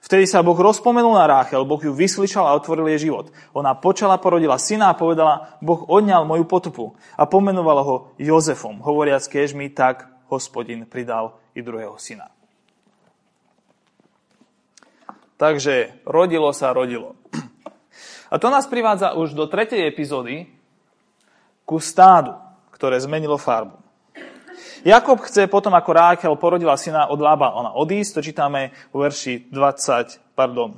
Vtedy 0.01 0.25
sa 0.25 0.41
Boh 0.41 0.58
rozpomenul 0.58 1.13
na 1.13 1.29
Ráchel, 1.29 1.62
Boh 1.65 1.77
ju 1.77 1.94
vyslyšal 1.94 2.46
a 2.46 2.58
otvoril 2.58 2.89
jej 2.94 3.10
život. 3.10 3.29
Ona 3.53 3.77
počala, 3.77 4.17
porodila 4.17 4.58
syna 4.58 4.94
a 4.94 4.98
povedala, 4.98 5.58
Boh 5.62 5.86
odňal 5.86 6.25
moju 6.25 6.46
potupu 6.50 6.98
a 7.13 7.29
pomenovala 7.29 7.82
ho 7.86 7.96
Jozefom, 8.17 8.82
hovoriac, 8.82 9.22
keď 9.29 9.53
mi 9.53 9.70
tak 9.70 10.10
hospodin 10.29 10.89
pridal 10.89 11.38
i 11.53 11.62
druhého 11.62 11.98
syna. 12.01 12.34
Takže 15.36 16.01
rodilo 16.08 16.50
sa, 16.55 16.72
rodilo. 16.72 17.20
A 18.34 18.39
to 18.39 18.48
nás 18.48 18.65
privádza 18.72 19.13
už 19.20 19.36
do 19.36 19.51
tretej 19.51 19.84
epizódy 19.84 20.48
ku 21.67 21.77
stádu, 21.77 22.34
ktoré 22.72 22.96
zmenilo 23.03 23.36
farbu. 23.36 23.85
Jakob 24.86 25.18
chce 25.25 25.50
potom, 25.50 25.74
ako 25.74 25.92
Rákel 25.98 26.34
porodila 26.38 26.77
syna 26.77 27.10
od 27.10 27.18
Lába, 27.18 27.58
ona 27.58 27.74
odísť, 27.74 28.22
to 28.22 28.25
čítame 28.30 28.70
vo 28.94 29.01
verši 29.01 29.50
20, 29.50 30.38
pardon, 30.38 30.77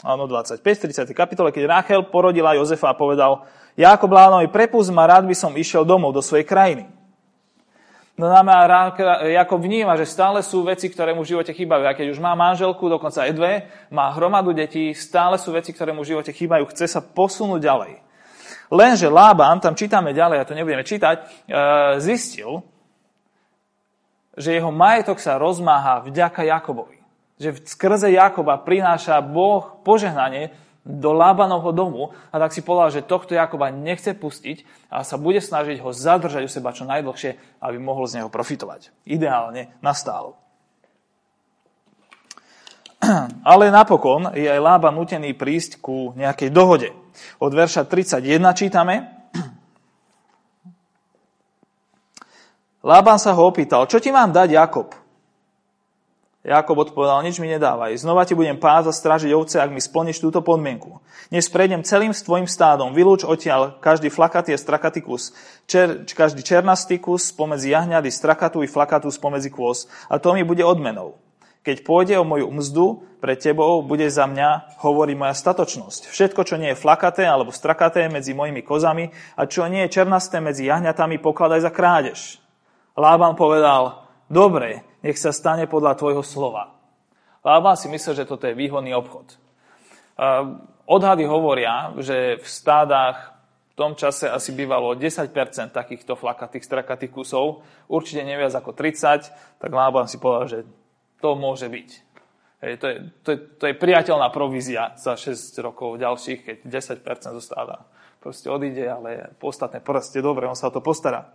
áno, 0.00 0.24
25, 0.24 0.64
30. 0.64 1.12
kapitole, 1.12 1.52
keď 1.52 1.68
Ráchel 1.68 2.08
porodila 2.08 2.56
Jozefa 2.56 2.96
a 2.96 2.96
povedal, 2.96 3.44
Jakob 3.76 4.08
Lánovi, 4.08 4.48
prepust 4.48 4.88
ma, 4.88 5.04
rád 5.04 5.28
by 5.28 5.36
som 5.36 5.52
išiel 5.52 5.84
domov 5.84 6.16
do 6.16 6.24
svojej 6.24 6.48
krajiny. 6.48 6.88
No 8.16 8.32
znamená, 8.32 8.96
Jakob 9.28 9.60
vníma, 9.60 9.92
že 10.00 10.08
stále 10.08 10.40
sú 10.40 10.64
veci, 10.64 10.88
ktoré 10.88 11.12
mu 11.12 11.20
v 11.20 11.36
živote 11.36 11.52
chýbajú. 11.52 11.84
A 11.84 11.92
keď 11.92 12.16
už 12.16 12.24
má 12.24 12.32
manželku, 12.32 12.88
dokonca 12.88 13.28
aj 13.28 13.32
dve, 13.36 13.68
má 13.92 14.08
hromadu 14.16 14.56
detí, 14.56 14.96
stále 14.96 15.36
sú 15.36 15.52
veci, 15.52 15.76
ktoré 15.76 15.92
mu 15.92 16.00
v 16.00 16.16
živote 16.16 16.32
chýbajú. 16.32 16.72
Chce 16.72 16.88
sa 16.88 17.04
posunúť 17.04 17.60
ďalej. 17.60 17.92
Lenže 18.72 19.12
Lában, 19.12 19.60
tam 19.60 19.76
čítame 19.76 20.16
ďalej, 20.16 20.40
a 20.40 20.48
to 20.48 20.56
nebudeme 20.56 20.80
čítať, 20.80 21.16
e, 21.20 21.24
zistil, 22.00 22.64
že 24.36 24.52
jeho 24.52 24.68
majetok 24.68 25.16
sa 25.18 25.40
rozmáha 25.40 26.04
vďaka 26.04 26.44
Jakobovi. 26.44 27.00
Že 27.40 27.64
skrze 27.64 28.12
Jakoba 28.12 28.60
prináša 28.60 29.20
Boh 29.24 29.80
požehnanie 29.84 30.52
do 30.86 31.10
Lábanovho 31.10 31.74
domu 31.74 32.14
a 32.30 32.38
tak 32.38 32.54
si 32.54 32.62
povedal, 32.62 32.94
že 32.94 33.02
tohto 33.02 33.34
Jakoba 33.34 33.74
nechce 33.74 34.14
pustiť 34.14 34.62
a 34.86 35.02
sa 35.02 35.18
bude 35.18 35.42
snažiť 35.42 35.82
ho 35.82 35.90
zadržať 35.90 36.46
u 36.46 36.50
seba 36.52 36.70
čo 36.70 36.86
najdlhšie, 36.86 37.58
aby 37.58 37.76
mohol 37.82 38.06
z 38.06 38.22
neho 38.22 38.30
profitovať. 38.30 38.94
Ideálne 39.02 39.74
nastálo. 39.82 40.38
Ale 43.50 43.74
napokon 43.74 44.30
je 44.38 44.46
aj 44.46 44.62
Lában 44.62 44.94
nutený 44.94 45.34
prísť 45.34 45.82
ku 45.82 46.14
nejakej 46.14 46.54
dohode. 46.54 46.94
Od 47.42 47.50
verša 47.50 47.84
31 47.88 48.22
čítame. 48.54 49.15
Lában 52.86 53.18
sa 53.18 53.34
ho 53.34 53.42
opýtal, 53.50 53.90
čo 53.90 53.98
ti 53.98 54.14
mám 54.14 54.30
dať, 54.30 54.54
Jakob? 54.54 54.94
Jakob 56.46 56.86
odpovedal, 56.86 57.26
nič 57.26 57.42
mi 57.42 57.50
nedávaj. 57.50 57.98
Znova 57.98 58.22
ti 58.22 58.38
budem 58.38 58.54
pás 58.54 58.86
a 58.86 58.94
strážiť 58.94 59.34
ovce, 59.34 59.58
ak 59.58 59.74
mi 59.74 59.82
splníš 59.82 60.22
túto 60.22 60.38
podmienku. 60.38 61.02
Dnes 61.26 61.50
prejdem 61.50 61.82
celým 61.82 62.14
s 62.14 62.22
tvojim 62.22 62.46
stádom. 62.46 62.94
Vylúč 62.94 63.26
odtiaľ 63.26 63.82
každý 63.82 64.06
flakatý 64.06 64.54
a 64.54 64.62
strakatý 64.62 65.02
kus. 65.02 65.34
Čer, 65.66 66.06
každý 66.06 66.46
černastý 66.46 67.02
kus 67.02 67.34
spomedzi 67.34 67.74
jahňady, 67.74 68.06
strakatú 68.06 68.62
i 68.62 68.70
flakatú 68.70 69.10
spomedzi 69.10 69.50
kôs. 69.50 69.90
A 70.06 70.22
to 70.22 70.30
mi 70.30 70.46
bude 70.46 70.62
odmenou. 70.62 71.18
Keď 71.66 71.82
pôjde 71.82 72.14
o 72.14 72.22
moju 72.22 72.46
mzdu, 72.54 73.02
pre 73.18 73.34
tebou 73.34 73.82
bude 73.82 74.06
za 74.06 74.30
mňa, 74.30 74.78
hovorí 74.86 75.18
moja 75.18 75.34
statočnosť. 75.34 76.06
Všetko, 76.14 76.46
čo 76.46 76.54
nie 76.54 76.70
je 76.70 76.78
flakaté 76.78 77.26
alebo 77.26 77.50
strakaté 77.50 78.06
medzi 78.06 78.30
mojimi 78.30 78.62
kozami 78.62 79.10
a 79.34 79.50
čo 79.50 79.66
nie 79.66 79.82
je 79.90 79.98
černasté 79.98 80.38
medzi 80.38 80.70
jahňatami, 80.70 81.18
pokladaj 81.18 81.66
za 81.66 81.74
krádež. 81.74 82.45
Lában 82.96 83.36
povedal, 83.36 84.08
dobre, 84.26 84.80
nech 85.04 85.20
sa 85.20 85.28
stane 85.28 85.68
podľa 85.68 86.00
tvojho 86.00 86.24
slova. 86.24 86.72
Lában 87.44 87.76
si 87.76 87.92
myslel, 87.92 88.24
že 88.24 88.28
toto 88.28 88.48
je 88.48 88.56
výhodný 88.56 88.96
obchod. 88.96 89.36
Odhady 90.88 91.28
hovoria, 91.28 91.92
že 92.00 92.40
v 92.40 92.46
stádach 92.48 93.36
v 93.70 93.74
tom 93.76 93.92
čase 93.92 94.24
asi 94.24 94.56
bývalo 94.56 94.96
10% 94.96 95.28
takýchto 95.68 96.16
flakatých, 96.16 96.64
strakatých 96.64 97.12
kusov, 97.12 97.60
určite 97.92 98.24
neviac 98.24 98.56
ako 98.56 98.72
30, 98.72 99.60
tak 99.60 99.70
Lában 99.70 100.08
si 100.08 100.16
povedal, 100.16 100.48
že 100.48 100.60
to 101.20 101.36
môže 101.36 101.68
byť. 101.68 101.90
Hej, 102.64 102.72
to, 102.80 102.86
je, 102.88 102.96
to, 103.20 103.28
je, 103.36 103.38
to 103.60 103.64
je 103.68 103.74
priateľná 103.76 104.32
provízia 104.32 104.96
za 104.96 105.12
6 105.12 105.36
rokov 105.60 106.00
ďalších, 106.00 106.40
keď 106.40 106.56
10% 106.64 107.36
zo 107.36 107.42
stáda 107.44 107.84
proste 108.20 108.50
odíde, 108.50 108.82
ale 108.86 109.30
podstatné 109.38 109.78
proste 109.80 110.18
dobre, 110.18 110.50
on 110.50 110.58
sa 110.58 110.68
o 110.68 110.74
to 110.74 110.82
postará. 110.82 111.30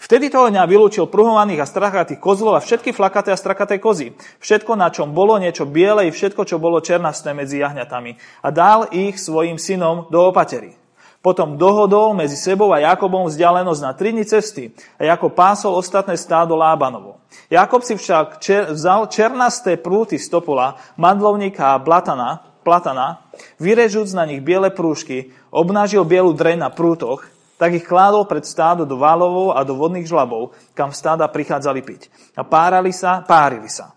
Vtedy 0.00 0.32
toho 0.32 0.48
dňa 0.48 0.64
vylúčil 0.64 1.10
pruhovaných 1.12 1.60
a 1.60 1.68
strachatých 1.68 2.16
kozlov 2.16 2.56
a 2.56 2.64
všetky 2.64 2.96
flakaté 2.96 3.30
a 3.30 3.36
strakaté 3.36 3.76
kozy. 3.76 4.16
Všetko, 4.40 4.72
na 4.78 4.88
čom 4.88 5.12
bolo 5.12 5.36
niečo 5.36 5.68
biele 5.68 6.08
i 6.08 6.14
všetko, 6.14 6.48
čo 6.48 6.56
bolo 6.56 6.80
černasté 6.80 7.36
medzi 7.36 7.60
jahňatami. 7.60 8.16
A 8.40 8.48
dal 8.48 8.88
ich 8.90 9.20
svojim 9.20 9.60
synom 9.60 10.08
do 10.08 10.32
opatery. 10.32 10.80
Potom 11.20 11.60
dohodol 11.60 12.16
medzi 12.16 12.32
sebou 12.32 12.72
a 12.72 12.80
Jakobom 12.80 13.28
vzdialenosť 13.28 13.80
na 13.84 13.92
tri 13.92 14.08
dni 14.08 14.24
cesty 14.24 14.72
a 14.96 15.04
Jakob 15.04 15.36
pásol 15.36 15.76
ostatné 15.76 16.16
stádo 16.16 16.56
Lábanovo. 16.56 17.20
Jakob 17.52 17.84
si 17.84 17.92
však 17.92 18.40
čer, 18.40 18.72
vzal 18.72 19.04
černasté 19.12 19.76
prúty 19.76 20.16
z 20.16 20.32
topola, 20.32 20.80
mandlovníka 20.96 21.76
a 21.76 21.82
blatana 21.82 22.49
platana, 22.60 23.26
vyrežúc 23.60 24.12
na 24.12 24.24
nich 24.28 24.40
biele 24.44 24.70
prúžky, 24.70 25.32
obnážil 25.50 26.04
bielu 26.04 26.32
dreň 26.32 26.58
na 26.60 26.70
prútoch, 26.70 27.26
tak 27.60 27.76
ich 27.76 27.84
kládol 27.84 28.24
pred 28.24 28.40
stádo 28.48 28.88
do 28.88 28.96
válovov 28.96 29.52
a 29.52 29.60
do 29.68 29.76
vodných 29.76 30.08
žlabov, 30.08 30.56
kam 30.72 30.96
stáda 30.96 31.28
prichádzali 31.28 31.80
piť. 31.84 32.08
A 32.32 32.40
párali 32.40 32.88
sa, 32.88 33.20
párili 33.20 33.68
sa, 33.68 33.92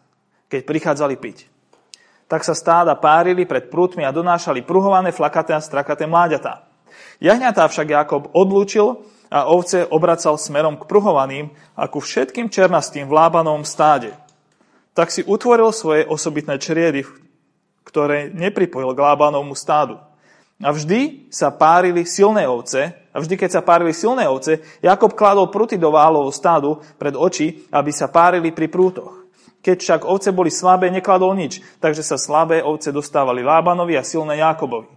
keď 0.51 0.62
prichádzali 0.67 1.15
piť. 1.15 1.48
Tak 2.27 2.43
sa 2.43 2.51
stáda 2.51 2.91
párili 3.00 3.48
pred 3.48 3.72
prútmi 3.72 4.03
a 4.03 4.12
donášali 4.12 4.67
pruhované, 4.67 5.15
flakaté 5.15 5.55
a 5.55 5.63
strakaté 5.63 6.03
mláďatá. 6.03 6.67
Jahňatá 7.24 7.63
však 7.72 7.88
Jakob 7.88 8.27
odlúčil 8.36 9.00
a 9.32 9.48
ovce 9.48 9.88
obracal 9.88 10.36
smerom 10.36 10.75
k 10.75 10.84
pruhovaným 10.84 11.48
a 11.79 11.88
ku 11.88 12.03
všetkým 12.03 12.51
černastým 12.51 13.08
v 13.08 13.15
Lábanovom 13.15 13.63
stáde. 13.63 14.12
Tak 14.91 15.08
si 15.08 15.24
utvoril 15.24 15.72
svoje 15.72 16.03
osobitné 16.03 16.60
čriedy, 16.60 17.08
ktoré 17.93 18.33
nepripojil 18.33 18.97
k 18.97 19.03
Lábanovmu 19.05 19.53
stádu. 19.53 20.01
A 20.57 20.73
vždy 20.73 21.29
sa 21.29 21.53
párili 21.53 22.09
silné 22.09 22.50
ovce, 22.50 22.89
a 23.13 23.21
vždy, 23.21 23.38
keď 23.38 23.50
sa 23.53 23.62
párili 23.62 23.93
silné 23.93 24.25
ovce, 24.25 24.65
Jakob 24.81 25.13
kladol 25.13 25.53
pruty 25.53 25.77
do 25.77 25.93
válovho 25.93 26.33
stádu 26.33 26.81
pred 26.97 27.13
oči, 27.13 27.69
aby 27.69 27.93
sa 27.93 28.09
párili 28.09 28.50
pri 28.50 28.65
prútoch. 28.65 29.29
Keď 29.62 29.77
však 29.77 30.01
ovce 30.09 30.33
boli 30.33 30.50
slabé, 30.50 30.89
nekladol 30.89 31.38
nič, 31.38 31.62
takže 31.77 32.01
sa 32.01 32.17
slabé 32.17 32.65
ovce 32.65 32.89
dostávali 32.89 33.45
Lábanovi 33.45 33.93
a 33.93 34.03
silné 34.03 34.41
Jakobovi. 34.41 34.89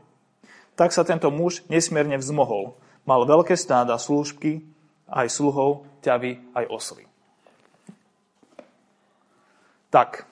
Tak 0.72 0.96
sa 0.96 1.04
tento 1.04 1.28
muž 1.28 1.60
nesmierne 1.68 2.16
vzmohol. 2.16 2.72
Mal 3.04 3.28
veľké 3.28 3.52
stáda 3.54 4.00
služky, 4.00 4.64
aj 5.12 5.28
sluhov, 5.28 5.84
ťavy, 6.00 6.40
aj 6.56 6.64
osly. 6.72 7.04
Tak, 9.92 10.24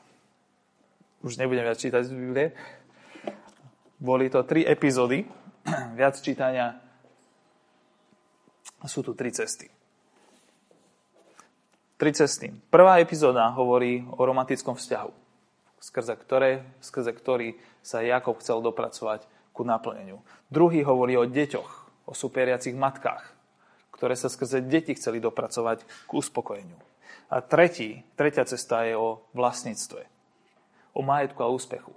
už 1.25 1.40
nebudem 1.40 1.64
viac 1.64 1.81
čítať 1.81 2.04
z 2.04 2.12
Biblie. 2.12 2.52
Boli 3.97 4.28
to 4.28 4.45
tri 4.45 4.69
epizódy, 4.69 5.25
viac 5.99 6.21
čítania 6.21 6.76
sú 8.85 9.00
tu 9.00 9.16
tri 9.16 9.33
cesty. 9.33 9.73
Tri 11.97 12.11
cesty. 12.12 12.52
Prvá 12.69 13.00
epizóda 13.00 13.49
hovorí 13.57 14.04
o 14.04 14.21
romantickom 14.21 14.76
vzťahu, 14.76 15.12
skrze, 15.81 16.14
ktoré, 16.21 16.69
skrze 16.85 17.16
ktorý 17.16 17.57
sa 17.81 18.04
Jakob 18.04 18.37
chcel 18.45 18.61
dopracovať 18.61 19.25
ku 19.57 19.64
naplneniu. 19.64 20.21
Druhý 20.52 20.85
hovorí 20.85 21.16
o 21.16 21.25
deťoch, 21.25 21.71
o 22.04 22.12
superiacich 22.12 22.76
matkách, 22.76 23.25
ktoré 23.97 24.12
sa 24.19 24.28
skrze 24.28 24.61
deti 24.61 24.93
chceli 24.93 25.23
dopracovať 25.23 25.81
k 26.04 26.11
uspokojeniu. 26.12 26.76
A 27.33 27.40
tretí, 27.40 28.04
tretia 28.21 28.45
cesta 28.45 28.85
je 28.85 28.99
o 28.99 29.25
vlastníctve, 29.33 30.13
o 30.95 31.03
majetku 31.03 31.43
a 31.43 31.51
úspechu, 31.51 31.93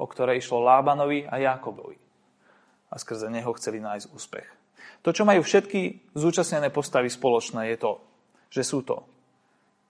o 0.00 0.04
ktoré 0.08 0.40
išlo 0.40 0.64
Lábanovi 0.64 1.28
a 1.28 1.38
Jakobovi. 1.38 2.00
A 2.88 2.96
skrze 2.96 3.28
neho 3.28 3.52
chceli 3.54 3.78
nájsť 3.84 4.10
úspech. 4.10 4.48
To, 5.04 5.12
čo 5.12 5.28
majú 5.28 5.44
všetky 5.44 6.12
zúčastnené 6.16 6.72
postavy 6.72 7.12
spoločné, 7.12 7.68
je 7.74 7.76
to, 7.76 7.92
že 8.48 8.64
sú 8.64 8.80
to 8.80 9.04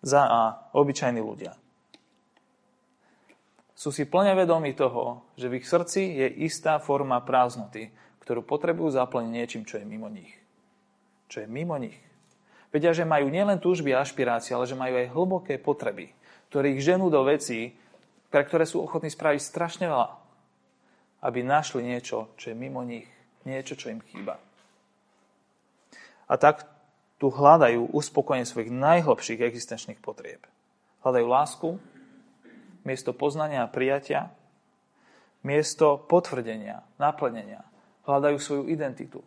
za 0.02 0.26
a 0.26 0.40
obyčajní 0.74 1.22
ľudia. 1.22 1.54
Sú 3.74 3.90
si 3.90 4.06
plne 4.06 4.34
vedomí 4.38 4.74
toho, 4.74 5.26
že 5.34 5.50
v 5.50 5.58
ich 5.62 5.66
srdci 5.66 6.02
je 6.18 6.26
istá 6.46 6.78
forma 6.78 7.18
prázdnoty, 7.22 7.90
ktorú 8.22 8.46
potrebujú 8.46 8.94
zaplniť 8.94 9.30
niečím, 9.30 9.62
čo 9.68 9.82
je 9.82 9.84
mimo 9.84 10.08
nich. 10.08 10.30
Čo 11.28 11.44
je 11.44 11.48
mimo 11.50 11.76
nich. 11.76 11.98
Vedia, 12.70 12.90
že 12.90 13.06
majú 13.06 13.30
nielen 13.30 13.62
túžby 13.62 13.94
a 13.94 14.02
ašpirácie, 14.02 14.54
ale 14.56 14.66
že 14.66 14.78
majú 14.78 14.94
aj 14.98 15.12
hlboké 15.12 15.54
potreby, 15.62 16.10
ktoré 16.50 16.74
ich 16.74 16.82
ženú 16.82 17.06
do 17.12 17.22
vecí, 17.22 17.76
pre 18.34 18.42
ktoré 18.42 18.66
sú 18.66 18.82
ochotní 18.82 19.14
spraviť 19.14 19.38
strašne 19.38 19.86
veľa, 19.86 20.10
aby 21.22 21.46
našli 21.46 21.86
niečo, 21.86 22.34
čo 22.34 22.50
je 22.50 22.58
mimo 22.58 22.82
nich, 22.82 23.06
niečo, 23.46 23.78
čo 23.78 23.94
im 23.94 24.02
chýba 24.02 24.42
a 26.28 26.34
tak 26.36 26.64
tu 27.20 27.30
hľadajú 27.30 27.94
uspokojenie 27.94 28.48
svojich 28.48 28.72
najhlbších 28.72 29.40
existenčných 29.44 30.00
potrieb. 30.00 30.42
Hľadajú 31.04 31.26
lásku, 31.28 31.68
miesto 32.84 33.12
poznania 33.12 33.64
a 33.64 33.70
prijatia, 33.70 34.32
miesto 35.44 36.00
potvrdenia, 36.00 36.84
naplnenia. 36.96 37.64
Hľadajú 38.04 38.36
svoju 38.36 38.64
identitu, 38.68 39.24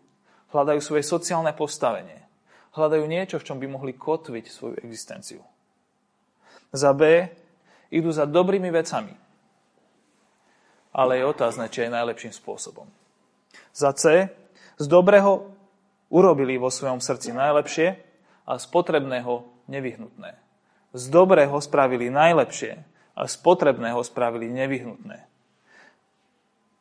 hľadajú 0.53 0.77
svoje 0.81 1.01
sociálne 1.05 1.49
postavenie, 1.53 2.21
hľadajú 2.77 3.05
niečo, 3.10 3.41
v 3.41 3.45
čom 3.45 3.58
by 3.58 3.65
mohli 3.69 3.93
kotviť 3.97 4.45
svoju 4.45 4.75
existenciu. 4.86 5.41
Za 6.69 6.93
B 6.93 7.25
idú 7.93 8.10
za 8.12 8.28
dobrými 8.28 8.71
vecami, 8.71 9.13
ale 10.91 11.21
je 11.21 11.30
otázne, 11.30 11.69
či 11.69 11.86
je 11.86 11.95
najlepším 11.95 12.34
spôsobom. 12.34 12.89
Za 13.71 13.93
C 13.93 14.32
z 14.78 14.86
dobrého 14.86 15.50
urobili 16.08 16.56
vo 16.56 16.69
svojom 16.69 17.02
srdci 17.02 17.34
najlepšie 17.34 17.97
a 18.47 18.56
z 18.56 18.65
potrebného 18.69 19.43
nevyhnutné. 19.67 20.38
Z 20.95 21.04
dobrého 21.12 21.58
spravili 21.60 22.08
najlepšie 22.08 22.80
a 23.17 23.21
z 23.28 23.36
potrebného 23.43 24.00
spravili 24.06 24.47
nevyhnutné. 24.47 25.26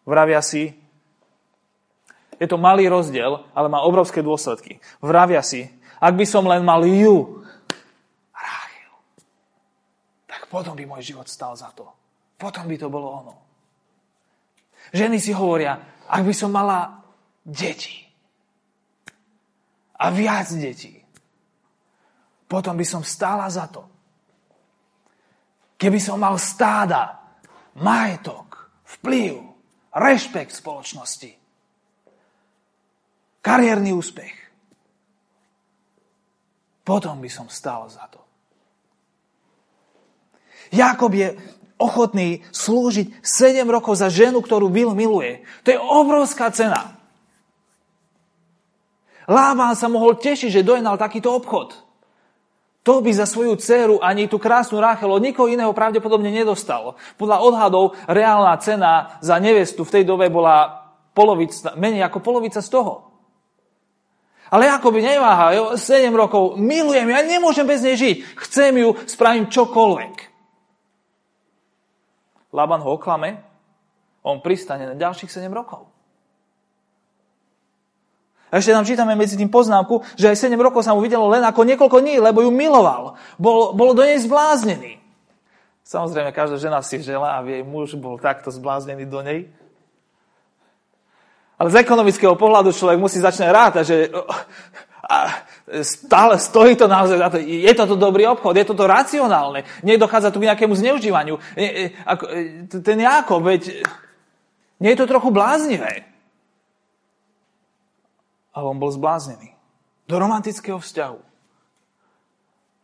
Vravia 0.07 0.39
si, 0.39 0.71
je 2.39 2.47
to 2.47 2.61
malý 2.61 2.87
rozdiel, 2.87 3.43
ale 3.57 3.67
má 3.67 3.83
obrovské 3.83 4.23
dôsledky. 4.23 4.79
Vravia 5.03 5.43
si, 5.43 5.67
ak 5.99 6.15
by 6.15 6.27
som 6.29 6.47
len 6.47 6.63
mal 6.63 6.85
ju, 6.87 7.43
Ráchel, 8.31 8.95
tak 10.31 10.46
potom 10.57 10.73
by 10.73 10.89
môj 10.89 11.13
život 11.13 11.29
stal 11.29 11.53
za 11.53 11.69
to. 11.77 11.85
Potom 12.41 12.65
by 12.65 12.81
to 12.81 12.89
bolo 12.89 13.13
ono. 13.13 13.35
Ženy 14.97 15.21
si 15.21 15.37
hovoria, 15.37 15.77
ak 16.09 16.25
by 16.25 16.33
som 16.33 16.49
mala 16.49 17.05
deti, 17.45 18.07
a 19.97 20.13
viac 20.13 20.49
detí. 20.53 21.01
Potom 22.47 22.77
by 22.77 22.85
som 22.85 23.03
stála 23.03 23.49
za 23.49 23.67
to. 23.67 23.83
Keby 25.77 26.01
som 26.01 26.21
mal 26.21 26.41
stáda, 26.41 27.21
majetok, 27.81 28.73
vplyv, 28.97 29.41
rešpekt 29.93 30.53
spoločnosti, 30.53 31.33
kariérny 33.45 33.93
úspech, 33.93 34.35
potom 36.87 37.21
by 37.21 37.29
som 37.29 37.51
stál 37.51 37.89
za 37.93 38.09
to. 38.09 38.26
Jakob 40.73 41.13
je 41.15 41.37
ochotný 41.77 42.41
slúžiť 42.51 43.21
7 43.21 43.69
rokov 43.69 44.01
za 44.01 44.09
ženu, 44.09 44.41
ktorú 44.41 44.73
Bill 44.73 44.97
miluje. 44.97 45.45
To 45.65 45.69
je 45.73 45.79
obrovská 45.79 46.49
cena. 46.51 46.97
Láván 49.27 49.75
sa 49.75 49.91
mohol 49.91 50.17
tešiť, 50.17 50.63
že 50.63 50.67
dojenal 50.67 50.97
takýto 50.97 51.35
obchod. 51.35 51.75
To 52.87 53.03
by 53.03 53.11
za 53.11 53.27
svoju 53.27 53.59
dceru 53.59 53.99
ani 53.99 54.31
tú 54.31 54.39
krásnu 54.39 54.79
Ráchel 54.79 55.11
nikoho 55.19 55.51
iného 55.51 55.75
pravdepodobne 55.75 56.31
nedostal. 56.31 56.95
Podľa 57.19 57.43
odhadov 57.43 57.99
reálna 58.07 58.55
cena 58.63 59.19
za 59.19 59.43
nevestu 59.43 59.83
v 59.83 59.91
tej 59.91 60.05
dobe 60.07 60.31
bola 60.31 60.87
polovica, 61.11 61.75
menej 61.75 62.07
ako 62.07 62.23
polovica 62.23 62.63
z 62.63 62.71
toho. 62.71 63.11
Ale 64.47 64.71
ako 64.71 64.95
by 64.95 65.01
neváha, 65.03 65.47
jo, 65.59 65.65
7 65.75 66.15
rokov, 66.15 66.55
milujem, 66.55 67.11
ja 67.11 67.27
nemôžem 67.27 67.67
bez 67.67 67.83
nej 67.83 67.99
žiť. 67.99 68.39
Chcem 68.47 68.79
ju, 68.79 68.95
spravím 69.11 69.51
čokoľvek. 69.51 70.36
Laban 72.55 72.83
ho 72.83 72.95
oklame, 72.95 73.43
on 74.27 74.43
pristane 74.43 74.87
na 74.91 74.95
ďalších 74.99 75.31
7 75.31 75.47
rokov. 75.51 75.87
A 78.47 78.63
ešte 78.63 78.71
tam 78.71 78.87
čítame 78.87 79.19
medzi 79.19 79.35
tým 79.35 79.51
poznámku, 79.51 80.07
že 80.15 80.31
aj 80.31 80.47
7 80.47 80.55
rokov 80.59 80.87
sa 80.87 80.95
mu 80.95 81.03
videlo 81.03 81.27
len 81.27 81.43
ako 81.43 81.67
niekoľko 81.67 81.99
dní, 81.99 82.23
lebo 82.23 82.47
ju 82.47 82.51
miloval. 82.55 83.19
Bol, 83.39 83.75
bol 83.75 83.91
do 83.91 84.07
nej 84.07 84.23
zbláznený. 84.23 85.03
Samozrejme, 85.87 86.35
každá 86.35 86.59
žena 86.59 86.83
si 86.83 86.99
žela, 87.03 87.39
aby 87.39 87.59
jej 87.59 87.65
muž 87.67 87.95
bol 87.99 88.19
takto 88.19 88.51
zbláznený 88.51 89.07
do 89.07 89.23
nej. 89.23 89.51
Ale 91.57 91.71
z 91.71 91.79
ekonomického 91.83 92.35
pohľadu 92.35 92.75
človek 92.75 92.99
musí 92.99 93.23
začať 93.23 93.49
rátať, 93.51 93.85
že 93.87 93.97
stále 95.83 96.39
stojí 96.39 96.79
to 96.79 96.87
naozaj 96.87 97.19
za 97.19 97.29
to. 97.31 97.39
Je 97.43 97.73
toto 97.75 97.99
dobrý 97.99 98.27
obchod, 98.27 98.55
je 98.55 98.67
toto 98.67 98.87
racionálne. 98.87 99.67
Nedochádza 99.83 100.31
tu 100.31 100.39
k 100.39 100.49
nejakému 100.53 100.75
zneužívaniu. 100.79 101.43
E, 101.59 101.91
ten 102.71 102.99
Jakob, 103.01 103.43
veď 103.43 103.83
nie 104.79 104.91
je 104.95 104.99
to 105.03 105.11
trochu 105.11 105.35
bláznivé 105.35 106.17
ale 108.57 108.73
on 108.73 108.81
bol 108.81 108.89
zbláznený. 108.89 109.53
Do 110.09 110.17
romantického 110.17 110.81
vzťahu. 110.81 111.21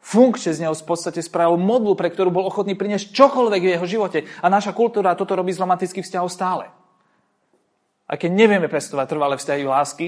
Funkčne 0.02 0.52
z 0.52 0.60
neho 0.66 0.76
v 0.76 0.84
podstate 0.84 1.24
spravil 1.24 1.56
modlu, 1.56 1.96
pre 1.96 2.12
ktorú 2.12 2.28
bol 2.28 2.44
ochotný 2.44 2.76
priniesť 2.76 3.14
čokoľvek 3.16 3.62
v 3.64 3.72
jeho 3.78 3.86
živote. 3.88 4.28
A 4.44 4.52
naša 4.52 4.76
kultúra 4.76 5.16
toto 5.16 5.32
robí 5.32 5.54
z 5.54 5.62
romantických 5.62 6.04
vzťahov 6.04 6.28
stále. 6.28 6.68
A 8.04 8.18
keď 8.20 8.30
nevieme 8.34 8.68
pestovať 8.68 9.06
trvalé 9.08 9.40
vzťahy 9.40 9.64
lásky, 9.64 10.06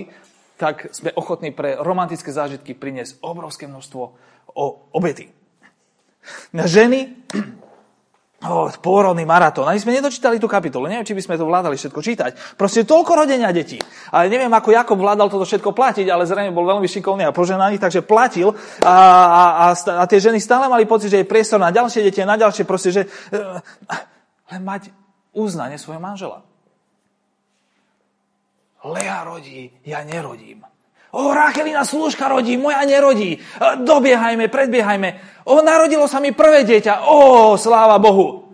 tak 0.54 0.94
sme 0.94 1.10
ochotní 1.18 1.50
pre 1.50 1.74
romantické 1.78 2.30
zážitky 2.30 2.78
priniesť 2.78 3.18
obrovské 3.26 3.66
množstvo 3.66 4.02
o 4.54 4.64
obety. 4.94 5.30
Na 6.54 6.64
ženy 6.70 7.10
oh, 8.48 8.70
pôrodný 8.78 9.26
maratón. 9.26 9.66
Ani 9.66 9.82
sme 9.82 9.92
nedočítali 9.92 10.38
tú 10.38 10.46
kapitolu. 10.46 10.86
Neviem, 10.86 11.04
či 11.04 11.16
by 11.16 11.22
sme 11.26 11.34
to 11.40 11.44
vládali 11.44 11.74
všetko 11.74 12.00
čítať. 12.00 12.30
Proste 12.54 12.86
toľko 12.86 13.26
rodenia 13.26 13.50
detí. 13.50 13.82
Ale 14.14 14.30
neviem, 14.30 14.52
ako 14.52 14.70
Jakob 14.72 14.98
vládal 15.00 15.26
toto 15.26 15.44
všetko 15.44 15.74
platiť, 15.74 16.06
ale 16.08 16.28
zrejme 16.28 16.54
bol 16.54 16.64
veľmi 16.64 16.86
šikovný 16.86 17.26
a 17.26 17.34
poženaný, 17.34 17.82
takže 17.82 18.06
platil. 18.06 18.54
A, 18.86 18.94
a, 18.94 19.42
a, 19.58 19.66
a 19.74 20.04
tie 20.06 20.22
ženy 20.22 20.38
stále 20.38 20.70
mali 20.70 20.86
pocit, 20.86 21.10
že 21.10 21.26
je 21.26 21.28
priestor 21.28 21.58
na 21.58 21.74
ďalšie 21.74 22.00
deti, 22.06 22.22
na 22.22 22.38
ďalšie, 22.38 22.64
proste, 22.64 22.94
že 22.94 23.02
uh, 23.04 23.58
len 24.54 24.62
mať 24.62 24.94
uznanie 25.34 25.76
svojho 25.76 26.00
manžela. 26.00 26.46
Lea 28.84 29.24
rodí, 29.24 29.72
ja 29.84 30.04
nerodím. 30.04 30.60
O, 31.14 31.30
Rachelina 31.30 31.86
slúžka 31.86 32.26
rodí, 32.26 32.58
moja 32.58 32.82
nerodí. 32.82 33.38
Dobiehajme, 33.86 34.50
predbiehajme. 34.50 35.08
O, 35.46 35.62
narodilo 35.62 36.10
sa 36.10 36.18
mi 36.18 36.34
prvé 36.34 36.66
dieťa. 36.66 37.06
O, 37.06 37.54
sláva 37.54 38.02
Bohu. 38.02 38.44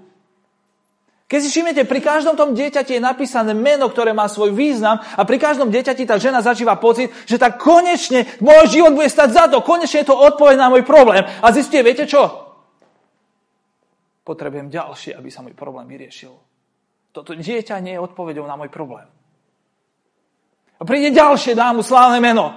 Keď 1.30 1.38
si 1.40 1.48
všimnete, 1.48 1.86
pri 1.86 2.02
každom 2.02 2.34
tom 2.34 2.58
dieťati 2.58 2.98
je 2.98 3.02
napísané 3.02 3.54
meno, 3.54 3.86
ktoré 3.86 4.10
má 4.10 4.26
svoj 4.26 4.50
význam 4.50 4.98
a 4.98 5.22
pri 5.22 5.38
každom 5.38 5.70
dieťati 5.70 6.02
tá 6.02 6.18
žena 6.18 6.42
zažíva 6.42 6.74
pocit, 6.74 7.14
že 7.22 7.38
tak 7.38 7.62
konečne 7.62 8.26
môj 8.42 8.66
život 8.66 8.98
bude 8.98 9.06
stať 9.06 9.28
za 9.30 9.44
to, 9.46 9.62
konečne 9.62 10.02
je 10.02 10.10
to 10.10 10.18
odpoveď 10.18 10.58
na 10.58 10.66
môj 10.74 10.82
problém. 10.82 11.22
A 11.22 11.54
zistíte, 11.54 11.86
viete 11.86 12.04
čo? 12.10 12.50
Potrebujem 14.26 14.74
ďalšie, 14.74 15.14
aby 15.14 15.30
sa 15.30 15.46
môj 15.46 15.54
problém 15.54 15.86
vyriešil. 15.86 16.34
Toto 17.14 17.32
dieťa 17.38 17.78
nie 17.78 17.94
je 17.94 18.02
odpoveďou 18.02 18.50
na 18.50 18.58
môj 18.58 18.68
problém. 18.68 19.06
A 20.80 20.82
príde 20.88 21.12
ďalšie, 21.12 21.52
dá 21.52 21.76
mu 21.76 21.84
slávne 21.84 22.24
meno. 22.24 22.48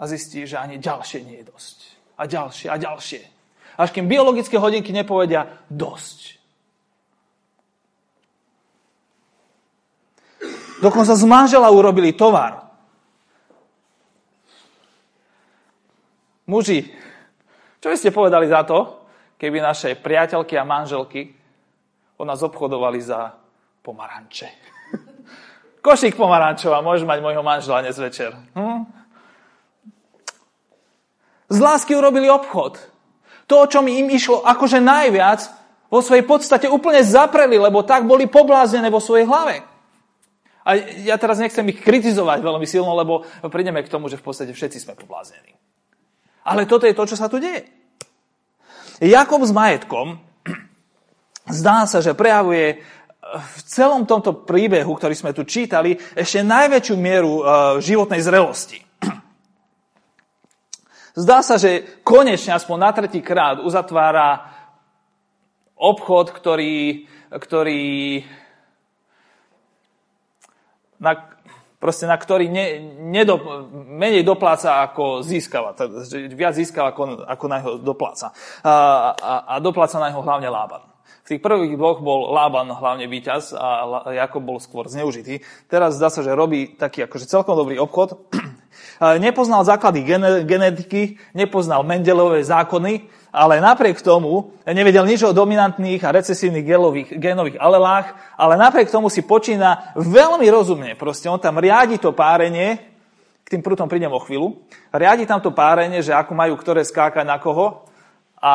A 0.00 0.02
zistí, 0.08 0.48
že 0.48 0.56
ani 0.56 0.80
ďalšie 0.80 1.20
nie 1.28 1.44
je 1.44 1.52
dosť. 1.52 1.78
A 2.16 2.24
ďalšie, 2.24 2.66
a 2.72 2.76
ďalšie. 2.80 3.20
Až 3.76 3.88
kým 3.92 4.08
biologické 4.08 4.56
hodinky 4.56 4.96
nepovedia 4.96 5.60
dosť. 5.68 6.40
Dokonca 10.82 11.14
z 11.14 11.24
manžela 11.28 11.70
urobili 11.70 12.16
tovar. 12.16 12.66
Muži, 16.50 16.90
čo 17.78 17.86
by 17.86 17.96
ste 17.96 18.10
povedali 18.10 18.50
za 18.50 18.66
to, 18.66 19.06
keby 19.38 19.62
naše 19.62 19.94
priateľky 19.94 20.58
a 20.58 20.66
manželky 20.66 21.30
od 22.18 22.26
nás 22.26 22.42
obchodovali 22.42 22.98
za 22.98 23.30
pomaranče? 23.78 24.71
Košík 25.82 26.14
pomarančová, 26.14 26.78
môžeš 26.78 27.02
mať 27.02 27.18
môjho 27.18 27.42
manžela 27.42 27.82
dnes 27.82 27.98
večer. 27.98 28.30
Hm? 28.54 28.86
Z 31.50 31.58
lásky 31.58 31.98
urobili 31.98 32.30
obchod. 32.30 32.78
To, 33.50 33.66
čo 33.66 33.82
mi 33.82 33.98
im 33.98 34.06
išlo 34.06 34.46
akože 34.46 34.78
najviac, 34.78 35.42
vo 35.92 36.00
svojej 36.00 36.24
podstate 36.24 36.72
úplne 36.72 37.04
zapreli, 37.04 37.60
lebo 37.60 37.84
tak 37.84 38.08
boli 38.08 38.24
pobláznené 38.24 38.88
vo 38.88 38.96
svojej 38.96 39.28
hlave. 39.28 39.60
A 40.64 40.78
ja 41.04 41.20
teraz 41.20 41.36
nechcem 41.36 41.66
ich 41.68 41.84
kritizovať 41.84 42.40
veľmi 42.40 42.64
silno, 42.64 42.96
lebo 42.96 43.26
prídeme 43.52 43.84
k 43.84 43.92
tomu, 43.92 44.08
že 44.08 44.16
v 44.16 44.24
podstate 44.24 44.56
všetci 44.56 44.78
sme 44.80 44.96
pobláznení. 44.96 45.52
Ale 46.48 46.64
toto 46.64 46.88
je 46.88 46.96
to, 46.96 47.04
čo 47.04 47.18
sa 47.18 47.28
tu 47.28 47.36
deje. 47.42 47.68
Jakob 49.02 49.44
s 49.44 49.52
majetkom 49.52 50.16
zdá 51.60 51.84
sa, 51.84 52.00
že 52.00 52.16
prejavuje 52.16 52.80
v 53.22 53.58
celom 53.64 54.02
tomto 54.02 54.42
príbehu, 54.42 54.98
ktorý 54.98 55.14
sme 55.14 55.30
tu 55.30 55.46
čítali, 55.46 55.94
ešte 55.94 56.42
najväčšiu 56.42 56.96
mieru 56.98 57.32
uh, 57.38 57.44
životnej 57.78 58.18
zrelosti. 58.18 58.82
Zdá 61.22 61.38
sa, 61.46 61.54
že 61.54 62.02
konečne 62.02 62.58
aspoň 62.58 62.76
na 62.82 62.90
tretí 62.90 63.22
krát 63.22 63.62
uzatvára 63.62 64.50
obchod, 65.78 66.34
ktorý, 66.34 67.06
ktorý 67.30 67.82
na, 70.98 71.12
proste 71.78 72.06
na 72.06 72.18
ktorý 72.18 72.50
ne, 72.50 72.66
nedo, 73.06 73.38
menej 73.72 74.26
dopláca, 74.26 74.82
ako 74.82 75.22
získava. 75.22 75.78
Viac 76.30 76.58
získava, 76.58 76.90
ako, 76.90 77.22
ako 77.26 77.44
na 77.46 77.56
jeho 77.58 77.72
dopláca. 77.78 78.34
A, 78.62 79.14
a, 79.14 79.32
a 79.46 79.54
dopláca 79.58 79.98
na 80.02 80.10
jeho 80.10 80.22
hlavne 80.22 80.50
Lában. 80.50 80.91
Tých 81.32 81.40
prvých 81.40 81.80
dvoch 81.80 82.04
bol 82.04 82.28
Lában 82.28 82.68
hlavne 82.68 83.08
víťaz 83.08 83.56
a 83.56 84.04
Jakob 84.12 84.44
bol 84.44 84.60
skôr 84.60 84.84
zneužitý. 84.84 85.40
Teraz 85.64 85.96
zdá 85.96 86.12
sa, 86.12 86.20
že 86.20 86.28
robí 86.28 86.76
taký 86.76 87.08
akože 87.08 87.24
celkom 87.24 87.56
dobrý 87.56 87.80
obchod. 87.80 88.20
Nepoznal 89.16 89.64
základy 89.64 90.04
genetiky, 90.44 91.16
nepoznal 91.32 91.88
Mendelové 91.88 92.44
zákony, 92.44 93.08
ale 93.32 93.64
napriek 93.64 94.04
tomu 94.04 94.52
nevedel 94.68 95.08
nič 95.08 95.24
o 95.24 95.32
dominantných 95.32 96.04
a 96.04 96.12
recesívnych 96.12 96.68
genových, 96.68 97.16
genových 97.16 97.56
alelách, 97.56 98.12
ale 98.36 98.60
napriek 98.60 98.92
tomu 98.92 99.08
si 99.08 99.24
počína 99.24 99.96
veľmi 99.96 100.44
rozumne. 100.52 101.00
Proste 101.00 101.32
on 101.32 101.40
tam 101.40 101.56
riadi 101.56 101.96
to 101.96 102.12
párenie, 102.12 102.76
k 103.40 103.56
tým 103.56 103.64
prútom 103.64 103.88
prídem 103.88 104.12
o 104.12 104.20
chvíľu, 104.20 104.60
riadi 104.92 105.24
tam 105.24 105.40
to 105.40 105.48
párenie, 105.48 106.04
že 106.04 106.12
ako 106.12 106.36
majú 106.36 106.60
ktoré 106.60 106.84
skákať 106.84 107.24
na 107.24 107.40
koho 107.40 107.88
a 108.36 108.54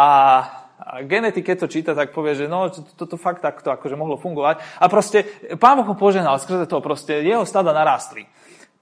a 0.87 1.03
genetik, 1.03 1.43
keď 1.43 1.67
to 1.67 1.67
číta, 1.67 1.91
tak 1.91 2.15
povie, 2.15 2.39
že 2.39 2.47
no, 2.47 2.71
toto 2.71 3.19
fakt 3.19 3.43
takto 3.43 3.75
akože 3.75 3.99
mohlo 3.99 4.15
fungovať. 4.15 4.63
A 4.79 4.87
proste 4.87 5.27
pán 5.59 5.75
Boh 5.75 5.87
ho 5.91 5.99
poženal, 5.99 6.39
skrze 6.39 6.63
toho 6.63 6.79
proste 6.79 7.19
jeho 7.27 7.43
stada 7.43 7.75
narástli. 7.75 8.23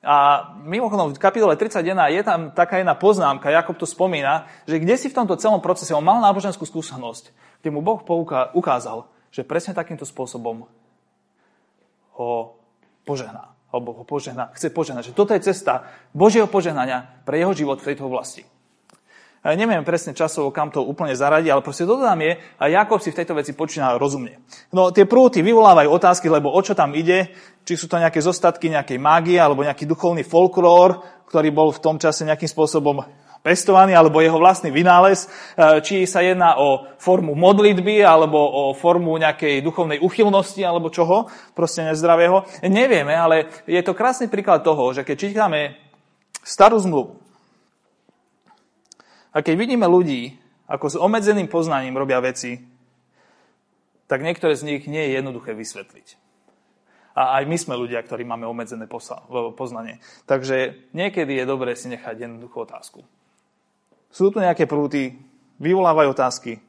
A 0.05 0.53
mimochodom 0.61 1.17
v 1.17 1.17
kapitole 1.17 1.57
31 1.57 2.13
je 2.13 2.21
tam 2.21 2.53
taká 2.53 2.77
jedna 2.77 2.93
poznámka, 2.93 3.49
Jakob 3.49 3.73
to 3.73 3.89
spomína, 3.89 4.45
že 4.69 4.77
kde 4.77 5.01
si 5.01 5.09
v 5.09 5.17
tomto 5.17 5.33
celom 5.41 5.57
procese 5.57 5.97
on 5.97 6.05
mal 6.05 6.21
náboženskú 6.21 6.61
skúsenosť, 6.61 7.33
kde 7.65 7.69
mu 7.73 7.81
Boh 7.81 8.05
ukázal, 8.53 9.09
že 9.33 9.41
presne 9.41 9.73
takýmto 9.73 10.05
spôsobom 10.05 10.69
ho 12.21 12.31
požehná. 13.01 13.57
Alebo 13.73 13.97
ho 13.97 14.05
požehná, 14.05 14.53
chce 14.53 14.69
požehnať. 14.69 15.11
Že 15.11 15.17
toto 15.17 15.33
je 15.33 15.51
cesta 15.51 15.89
Božieho 16.15 16.47
požehnania 16.47 17.19
pre 17.25 17.41
jeho 17.41 17.51
život 17.51 17.81
v 17.81 17.91
tejto 17.91 18.07
oblasti. 18.07 18.45
Neviem 19.45 19.85
presne 19.85 20.17
časovo, 20.17 20.49
kam 20.49 20.73
to 20.73 20.81
úplne 20.81 21.13
zaradí, 21.13 21.53
ale 21.53 21.61
proste 21.61 21.85
dodám 21.85 22.17
je, 22.17 22.41
a 22.57 22.65
Jakob 22.65 22.97
si 22.97 23.13
v 23.13 23.21
tejto 23.21 23.37
veci 23.37 23.53
počína 23.53 23.93
rozumne. 23.93 24.41
No 24.73 24.89
tie 24.89 25.05
prúty 25.05 25.45
vyvolávajú 25.45 25.85
otázky, 25.85 26.33
lebo 26.33 26.49
o 26.49 26.57
čo 26.65 26.73
tam 26.73 26.97
ide, 26.97 27.29
či 27.61 27.77
sú 27.77 27.85
to 27.85 28.01
nejaké 28.01 28.25
zostatky 28.25 28.73
nejakej 28.73 28.97
mágie, 28.97 29.37
alebo 29.37 29.61
nejaký 29.61 29.85
duchovný 29.85 30.25
folklór, 30.25 30.97
ktorý 31.29 31.53
bol 31.53 31.69
v 31.69 31.77
tom 31.77 32.01
čase 32.01 32.25
nejakým 32.25 32.49
spôsobom 32.49 33.05
pestovaný, 33.45 33.93
alebo 33.93 34.17
jeho 34.25 34.41
vlastný 34.41 34.73
vynález, 34.73 35.29
e, 35.53 35.77
či 35.85 36.09
sa 36.09 36.25
jedná 36.25 36.57
o 36.57 36.97
formu 36.97 37.37
modlitby, 37.37 38.01
alebo 38.01 38.41
o 38.41 38.63
formu 38.73 39.13
nejakej 39.21 39.61
duchovnej 39.61 40.01
uchylnosti, 40.01 40.65
alebo 40.65 40.89
čoho, 40.89 41.29
proste 41.53 41.85
nezdravého. 41.85 42.49
Nevieme, 42.65 43.13
ale 43.13 43.53
je 43.69 43.77
to 43.85 43.93
krásny 43.93 44.25
príklad 44.25 44.65
toho, 44.65 44.89
že 44.89 45.05
keď 45.05 45.15
čítame 45.21 45.77
starú 46.41 46.81
zmluvu, 46.81 47.24
a 49.35 49.43
keď 49.43 49.55
vidíme 49.59 49.83
ľudí, 49.83 50.39
ako 50.71 50.85
s 50.87 50.95
obmedzeným 50.95 51.51
poznaním 51.51 51.99
robia 51.99 52.23
veci, 52.23 52.63
tak 54.07 54.23
niektoré 54.23 54.55
z 54.55 54.63
nich 54.63 54.81
nie 54.87 55.01
je 55.11 55.19
jednoduché 55.19 55.51
vysvetliť. 55.51 56.23
A 57.15 57.39
aj 57.39 57.43
my 57.47 57.57
sme 57.59 57.79
ľudia, 57.79 58.03
ktorí 58.03 58.27
máme 58.27 58.47
obmedzené 58.47 58.87
poznanie. 59.55 60.03
Takže 60.27 60.87
niekedy 60.91 61.39
je 61.39 61.45
dobré 61.47 61.75
si 61.75 61.87
nechať 61.87 62.27
jednoduchú 62.27 62.67
otázku. 62.67 63.03
Sú 64.11 64.31
tu 64.31 64.39
nejaké 64.39 64.67
prúty, 64.67 65.15
vyvolávajú 65.59 66.11
otázky. 66.11 66.59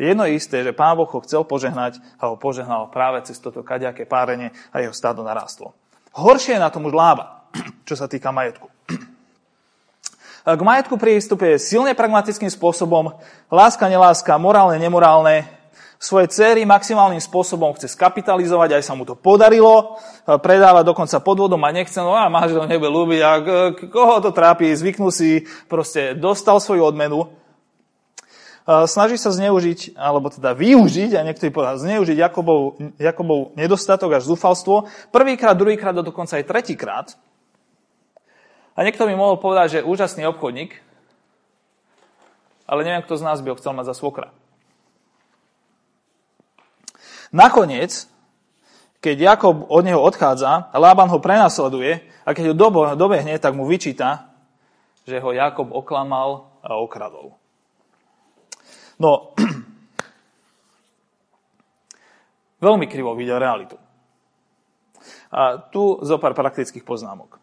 Jedno 0.00 0.24
je 0.24 0.40
isté, 0.40 0.64
že 0.64 0.72
Pán 0.72 0.96
Boh 0.96 1.08
ho 1.08 1.20
chcel 1.20 1.44
požehnať 1.44 2.00
a 2.16 2.32
ho 2.32 2.36
požehnal 2.40 2.88
práve 2.88 3.20
cez 3.28 3.36
toto 3.36 3.60
kaďaké 3.60 4.08
párenie 4.08 4.52
a 4.72 4.80
jeho 4.80 4.96
stádo 4.96 5.20
narástlo. 5.20 5.76
Horšie 6.16 6.56
je 6.56 6.64
na 6.64 6.72
tom 6.72 6.88
už 6.88 6.96
lába, 6.96 7.44
čo 7.88 7.92
sa 7.96 8.08
týka 8.08 8.32
majetku. 8.32 8.72
K 10.40 10.60
majetku 10.60 10.96
prístupuje 10.96 11.60
silne 11.60 11.92
pragmatickým 11.92 12.48
spôsobom, 12.48 13.20
láska, 13.52 13.92
neláska, 13.92 14.40
morálne, 14.40 14.80
nemorálne, 14.80 15.60
svoje 16.00 16.32
céry 16.32 16.64
maximálnym 16.64 17.20
spôsobom 17.20 17.76
chce 17.76 17.92
skapitalizovať, 17.92 18.80
aj 18.80 18.88
sa 18.88 18.96
mu 18.96 19.04
to 19.04 19.12
podarilo, 19.12 20.00
predáva 20.40 20.80
dokonca 20.80 21.20
podvodom 21.20 21.60
a 21.60 21.76
nechce, 21.76 22.00
no 22.00 22.16
a 22.16 22.32
máš 22.32 22.56
to 22.56 22.64
nebude 22.64 22.88
ľúbiť, 22.88 23.20
a 23.20 23.30
koho 23.92 24.24
to 24.24 24.32
trápi, 24.32 24.72
zvyknú 24.72 25.12
si, 25.12 25.44
proste 25.68 26.16
dostal 26.16 26.56
svoju 26.56 26.88
odmenu, 26.88 27.28
snaží 28.88 29.20
sa 29.20 29.28
zneužiť, 29.28 29.92
alebo 29.92 30.32
teda 30.32 30.56
využiť, 30.56 31.20
a 31.20 31.24
niektorí 31.28 31.52
povedal, 31.52 31.76
zneužiť 31.76 32.16
Jakobov, 32.16 32.80
Jakobov 32.96 33.52
nedostatok 33.60 34.16
až 34.16 34.24
zúfalstvo, 34.24 34.88
prvýkrát, 35.12 35.52
druhýkrát 35.52 35.92
a 35.92 36.00
dokonca 36.00 36.40
aj 36.40 36.48
tretíkrát, 36.48 37.12
a 38.74 38.78
niekto 38.86 39.08
mi 39.08 39.18
mohol 39.18 39.40
povedať, 39.40 39.80
že 39.80 39.86
úžasný 39.86 40.26
obchodník, 40.30 40.78
ale 42.70 42.86
neviem, 42.86 43.02
kto 43.02 43.18
z 43.18 43.26
nás 43.26 43.42
by 43.42 43.50
ho 43.50 43.58
chcel 43.58 43.74
mať 43.74 43.90
za 43.90 43.98
svokra. 43.98 44.30
Nakoniec, 47.34 48.06
keď 49.02 49.34
Jakob 49.34 49.66
od 49.66 49.82
neho 49.82 49.98
odchádza, 49.98 50.70
Lában 50.70 51.10
ho 51.10 51.18
prenasleduje 51.18 51.98
a 52.22 52.30
keď 52.30 52.52
ho 52.52 52.94
dobehne, 52.94 53.34
tak 53.42 53.58
mu 53.58 53.66
vyčíta, 53.66 54.30
že 55.08 55.18
ho 55.18 55.34
Jakob 55.34 55.74
oklamal 55.74 56.46
a 56.62 56.78
okradol. 56.78 57.34
No, 59.00 59.32
veľmi 62.66 62.86
krivo 62.86 63.16
videl 63.16 63.40
realitu. 63.40 63.80
A 65.32 65.58
tu 65.58 65.98
zo 66.04 66.20
pár 66.20 66.36
praktických 66.36 66.84
poznámok. 66.84 67.39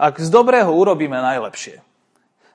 Ak 0.00 0.16
z 0.16 0.32
dobrého 0.32 0.72
urobíme 0.72 1.20
najlepšie, 1.20 1.84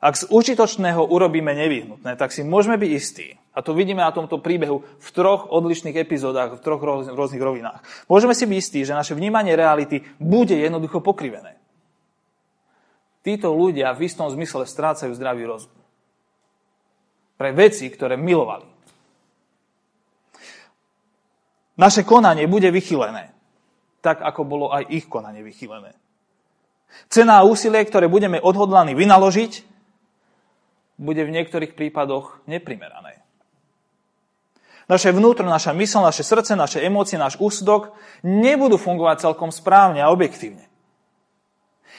ak 0.01 0.13
z 0.17 0.23
užitočného 0.33 1.05
urobíme 1.05 1.53
nevyhnutné, 1.53 2.17
tak 2.17 2.33
si 2.33 2.41
môžeme 2.41 2.73
byť 2.77 2.91
istí, 2.93 3.37
a 3.53 3.61
to 3.61 3.77
vidíme 3.77 4.01
na 4.01 4.09
tomto 4.09 4.41
príbehu 4.41 4.81
v 4.81 5.09
troch 5.13 5.47
odlišných 5.53 5.95
epizódach, 5.95 6.57
v 6.57 6.63
troch 6.65 6.81
rôznych 7.13 7.39
rovinách. 7.39 7.85
Môžeme 8.09 8.33
si 8.33 8.49
byť 8.49 8.57
istí, 8.57 8.79
že 8.81 8.97
naše 8.97 9.13
vnímanie 9.13 9.53
reality 9.53 10.01
bude 10.17 10.57
jednoducho 10.57 10.99
pokrivené. 10.99 11.55
Títo 13.25 13.53
ľudia 13.53 13.93
v 13.93 14.05
istom 14.05 14.29
zmysle 14.29 14.69
strácajú 14.69 15.13
zdravý 15.17 15.49
rozum. 15.49 15.73
Pre 17.39 17.49
veci, 17.55 17.89
ktoré 17.89 18.19
milovali. 18.19 18.67
Naše 21.81 22.05
konanie 22.05 22.45
bude 22.47 22.69
vychylené, 22.69 23.33
tak 23.99 24.21
ako 24.21 24.41
bolo 24.45 24.65
aj 24.69 24.87
ich 24.91 25.09
konanie 25.09 25.41
vychylené. 25.41 26.04
Cena 27.09 27.41
a 27.41 27.47
úsilie, 27.47 27.85
ktoré 27.85 28.09
budeme 28.09 28.41
odhodlaní 28.41 28.97
vynaložiť, 28.97 29.63
bude 30.95 31.21
v 31.27 31.33
niektorých 31.35 31.75
prípadoch 31.75 32.39
neprimerané. 32.47 33.25
Naše 34.85 35.09
vnútro, 35.09 35.49
naša 35.49 35.73
mysl, 35.73 36.05
naše 36.05 36.21
srdce, 36.21 36.53
naše 36.53 36.79
emócie, 36.85 37.17
náš 37.17 37.41
úsudok 37.41 37.97
nebudú 38.21 38.77
fungovať 38.77 39.25
celkom 39.25 39.49
správne 39.49 39.99
a 40.05 40.13
objektívne. 40.13 40.69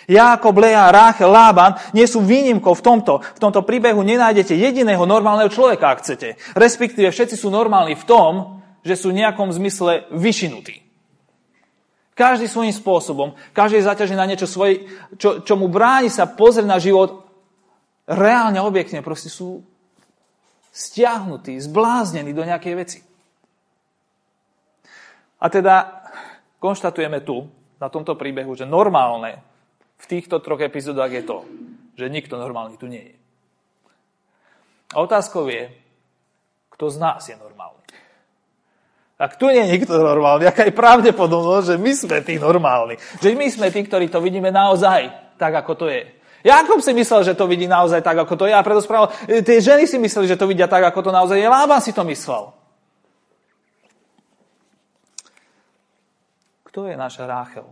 Jákob, 0.06 0.54
Lea, 0.62 0.86
Ráchel, 0.94 1.26
Lában 1.26 1.74
nie 1.90 2.06
sú 2.06 2.22
výnimkou 2.22 2.78
v 2.78 2.84
tomto. 2.86 3.26
V 3.26 3.42
tomto 3.42 3.66
príbehu 3.66 4.06
nenájdete 4.06 4.54
jediného 4.54 5.02
normálneho 5.02 5.50
človeka, 5.50 5.90
ak 5.90 6.06
chcete. 6.06 6.38
Respektíve 6.54 7.10
všetci 7.10 7.34
sú 7.34 7.50
normálni 7.50 7.98
v 7.98 8.06
tom, 8.06 8.62
že 8.86 8.94
sú 8.94 9.10
v 9.10 9.18
nejakom 9.18 9.50
zmysle 9.50 10.06
vyšinutí. 10.14 10.85
Každý 12.16 12.48
svojím 12.48 12.72
spôsobom, 12.72 13.36
každý 13.52 13.84
je 13.84 13.88
zaťažený 13.92 14.16
na 14.16 14.24
niečo 14.24 14.48
svoje, 14.48 14.88
čo, 15.20 15.44
čo 15.44 15.54
mu 15.60 15.68
bráni 15.68 16.08
sa 16.08 16.24
pozrieť 16.24 16.64
na 16.64 16.80
život 16.80 17.28
reálne, 18.08 18.56
objektne. 18.64 19.04
Proste 19.04 19.28
sú 19.28 19.60
stiahnutí, 20.72 21.60
zbláznení 21.60 22.32
do 22.32 22.40
nejakej 22.40 22.74
veci. 22.74 22.98
A 25.36 25.52
teda 25.52 26.08
konštatujeme 26.56 27.20
tu, 27.20 27.52
na 27.76 27.88
tomto 27.92 28.16
príbehu, 28.16 28.56
že 28.56 28.64
normálne 28.64 29.44
v 30.00 30.04
týchto 30.08 30.40
troch 30.40 30.60
epizódach 30.64 31.12
je 31.12 31.24
to, 31.24 31.44
že 31.96 32.12
nikto 32.12 32.40
normálny 32.40 32.80
tu 32.80 32.88
nie 32.88 33.04
je. 33.04 33.16
A 34.96 35.04
otázkou 35.04 35.48
je, 35.48 35.68
kto 36.72 36.84
z 36.88 36.96
nás 37.00 37.20
je 37.28 37.36
normálny. 37.36 37.75
Ak 39.16 39.40
tu 39.40 39.48
nie 39.48 39.64
je 39.64 39.80
nikto 39.80 39.96
normálny, 39.96 40.44
aká 40.44 40.68
je 40.68 40.76
pravdepodobnosť, 40.76 41.66
že 41.72 41.76
my 41.80 41.92
sme 41.96 42.16
tí 42.20 42.36
normálni. 42.36 43.00
Že 43.24 43.32
my 43.32 43.46
sme 43.48 43.66
tí, 43.72 43.80
ktorí 43.80 44.12
to 44.12 44.20
vidíme 44.20 44.52
naozaj 44.52 45.08
tak, 45.40 45.56
ako 45.56 45.72
to 45.72 45.86
je. 45.88 46.04
Jakob 46.44 46.84
si 46.84 46.92
myslel, 46.92 47.24
že 47.24 47.34
to 47.34 47.48
vidí 47.48 47.64
naozaj 47.64 48.04
tak, 48.04 48.12
ako 48.22 48.36
to 48.36 48.44
je 48.44 48.54
a 48.54 48.60
preto 48.60 48.84
spravil. 48.84 49.08
Tie 49.24 49.58
ženy 49.58 49.88
si 49.88 49.96
mysleli, 49.96 50.28
že 50.28 50.36
to 50.36 50.44
vidia 50.44 50.68
tak, 50.68 50.84
ako 50.84 51.08
to 51.08 51.10
naozaj 51.10 51.40
je. 51.40 51.48
Lában 51.48 51.80
si 51.80 51.96
to 51.96 52.04
myslel. 52.04 52.52
Kto 56.68 56.84
je 56.84 56.94
naša 56.94 57.24
Ráchel? 57.24 57.66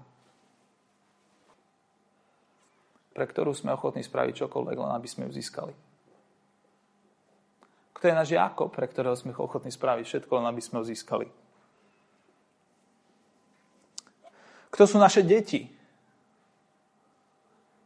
Pre 3.14 3.26
ktorú 3.28 3.52
sme 3.52 3.76
ochotní 3.76 4.00
spraviť 4.00 4.48
čokoľvek, 4.48 4.76
len 4.80 4.90
aby 4.96 5.06
sme 5.06 5.28
ju 5.28 5.36
získali. 5.38 5.83
Kto 8.04 8.12
je 8.12 8.20
náš 8.20 8.36
Jakob, 8.36 8.68
pre 8.68 8.84
ktorého 8.84 9.16
sme 9.16 9.32
ochotní 9.32 9.72
spraviť 9.72 10.04
všetko, 10.04 10.36
len 10.36 10.52
aby 10.52 10.60
sme 10.60 10.76
ho 10.76 10.84
získali. 10.84 11.24
Kto 14.68 14.84
sú 14.84 15.00
naše 15.00 15.24
deti? 15.24 15.72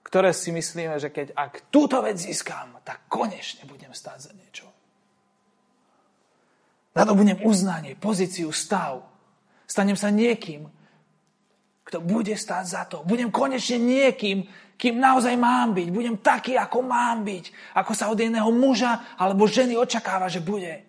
ktoré 0.08 0.32
si 0.32 0.48
myslíme, 0.56 0.96
že 0.96 1.12
keď 1.12 1.36
ak 1.36 1.68
túto 1.68 2.00
vec 2.00 2.16
získam, 2.16 2.80
tak 2.80 3.04
konečne 3.12 3.68
budem 3.68 3.92
stáť 3.92 4.18
za 4.18 4.32
niečo. 4.32 4.64
Nadobudnem 6.96 7.44
uznanie, 7.44 7.92
pozíciu, 7.92 8.48
stav. 8.48 9.04
Stanem 9.68 10.00
sa 10.00 10.08
niekým, 10.08 10.64
kto 11.84 12.00
bude 12.00 12.32
stáť 12.32 12.64
za 12.64 12.82
to. 12.88 13.04
Budem 13.04 13.28
konečne 13.28 13.76
niekým, 13.76 14.48
kým 14.78 15.02
naozaj 15.02 15.34
mám 15.34 15.74
byť. 15.74 15.88
Budem 15.90 16.16
taký, 16.22 16.54
ako 16.54 16.86
mám 16.86 17.26
byť. 17.26 17.74
Ako 17.74 17.92
sa 17.98 18.06
od 18.14 18.16
jedného 18.16 18.46
muža 18.54 19.02
alebo 19.18 19.50
ženy 19.50 19.74
očakáva, 19.74 20.30
že 20.30 20.38
bude. 20.38 20.86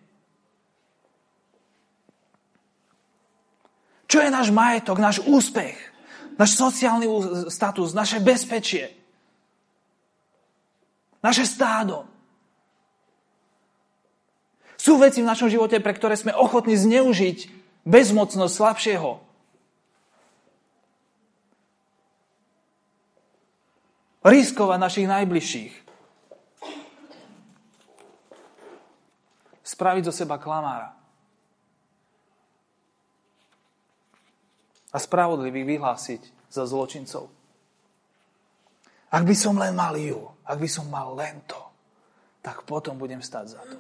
Čo 4.06 4.21
je 4.21 4.30
náš 4.30 4.54
majetok, 4.54 5.02
náš 5.02 5.21
úspech, 5.25 5.78
náš 6.38 6.54
sociálny 6.58 7.06
status, 7.49 7.93
naše 7.97 8.21
bezpečie? 8.21 8.93
Naše 11.21 11.45
stádo. 11.49 12.06
Sú 14.80 14.95
veci 14.97 15.19
v 15.19 15.30
našom 15.30 15.52
živote, 15.52 15.82
pre 15.84 15.91
ktoré 15.91 16.15
sme 16.15 16.32
ochotní 16.32 16.80
zneužiť 16.80 17.52
bezmocnosť 17.84 18.54
slabšieho. 18.54 19.29
Riskovať 24.20 24.78
našich 24.84 25.08
najbližších. 25.08 25.74
Spraviť 29.64 30.04
zo 30.12 30.14
seba 30.14 30.36
klamára. 30.36 30.92
A 34.92 34.98
spravodlivých 34.98 35.78
vyhlásiť 35.78 36.22
za 36.52 36.68
zločincov. 36.68 37.32
Ak 39.10 39.24
by 39.24 39.36
som 39.38 39.56
len 39.56 39.72
mal 39.72 39.96
ju, 39.96 40.28
ak 40.44 40.58
by 40.60 40.70
som 40.70 40.90
mal 40.92 41.16
len 41.16 41.40
to, 41.48 41.62
tak 42.44 42.68
potom 42.68 43.00
budem 43.00 43.22
stať 43.24 43.56
za 43.56 43.62
to. 43.64 43.80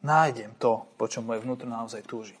Nájdem 0.00 0.56
to, 0.56 0.88
po 0.96 1.04
čom 1.06 1.28
moje 1.28 1.44
vnútro 1.44 1.68
naozaj 1.68 2.02
túži. 2.08 2.36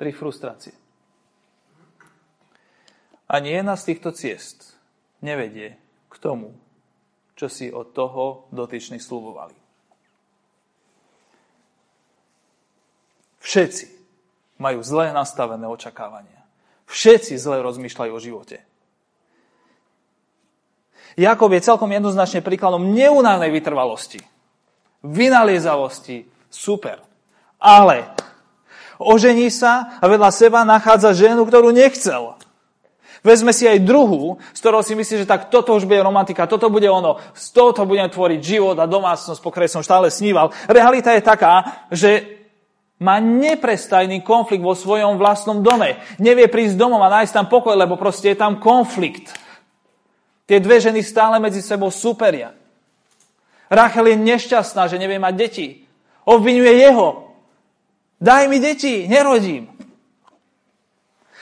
Tri 0.00 0.16
frustrácie. 0.16 0.72
Ani 3.28 3.52
jedna 3.52 3.76
z 3.76 3.92
týchto 3.92 4.16
ciest 4.16 4.80
nevedie 5.20 5.76
k 6.08 6.14
tomu, 6.16 6.56
čo 7.36 7.52
si 7.52 7.68
od 7.68 7.92
toho 7.92 8.48
dotyčný 8.48 8.96
slubovali. 8.96 9.52
Všetci 13.44 13.86
majú 14.56 14.80
zlé 14.80 15.12
nastavené 15.12 15.68
očakávania. 15.68 16.48
Všetci 16.88 17.36
zle 17.36 17.60
rozmýšľajú 17.60 18.12
o 18.16 18.24
živote. 18.24 18.64
Jakob 21.20 21.52
je 21.52 21.60
celkom 21.60 21.92
jednoznačne 21.92 22.40
príkladom 22.40 22.96
neunávnej 22.96 23.52
vytrvalosti. 23.52 24.24
Vynaliezavosti. 25.04 26.24
Super. 26.48 27.04
Ale 27.60 28.16
ožení 29.00 29.48
sa 29.48 29.96
a 29.98 30.04
vedľa 30.04 30.30
seba 30.30 30.60
nachádza 30.68 31.16
ženu, 31.16 31.48
ktorú 31.48 31.72
nechcel. 31.72 32.36
Vezme 33.20 33.52
si 33.52 33.68
aj 33.68 33.84
druhú, 33.84 34.40
z 34.56 34.60
ktorou 34.64 34.80
si 34.80 34.96
myslí, 34.96 35.24
že 35.24 35.28
tak 35.28 35.52
toto 35.52 35.76
už 35.76 35.84
bude 35.84 36.00
romantika, 36.00 36.48
toto 36.48 36.72
bude 36.72 36.88
ono, 36.88 37.20
z 37.36 37.52
tohoto 37.52 37.84
budem 37.84 38.08
tvoriť 38.08 38.40
život 38.40 38.76
a 38.80 38.88
domácnosť, 38.88 39.40
po 39.44 39.52
ktorej 39.52 39.68
som 39.68 39.84
stále 39.84 40.08
sníval. 40.08 40.52
Realita 40.64 41.12
je 41.12 41.20
taká, 41.20 41.84
že 41.92 42.40
má 43.00 43.20
neprestajný 43.20 44.24
konflikt 44.24 44.64
vo 44.64 44.76
svojom 44.76 45.16
vlastnom 45.20 45.60
dome. 45.60 46.00
Nevie 46.20 46.48
prísť 46.48 46.76
domov 46.80 47.04
a 47.04 47.12
nájsť 47.20 47.32
tam 47.32 47.46
pokoj, 47.48 47.76
lebo 47.76 48.00
proste 48.00 48.32
je 48.32 48.40
tam 48.40 48.60
konflikt. 48.60 49.36
Tie 50.48 50.60
dve 50.60 50.80
ženy 50.80 51.04
stále 51.04 51.40
medzi 51.40 51.60
sebou 51.64 51.92
superia. 51.92 52.56
Rachel 53.72 54.12
je 54.12 54.16
nešťastná, 54.16 54.88
že 54.88 55.00
nevie 55.00 55.20
mať 55.20 55.34
deti. 55.36 55.66
Obvinuje 56.26 56.88
jeho. 56.88 57.29
Daj 58.20 58.52
mi 58.52 58.60
deti, 58.60 59.08
nerodím. 59.08 59.72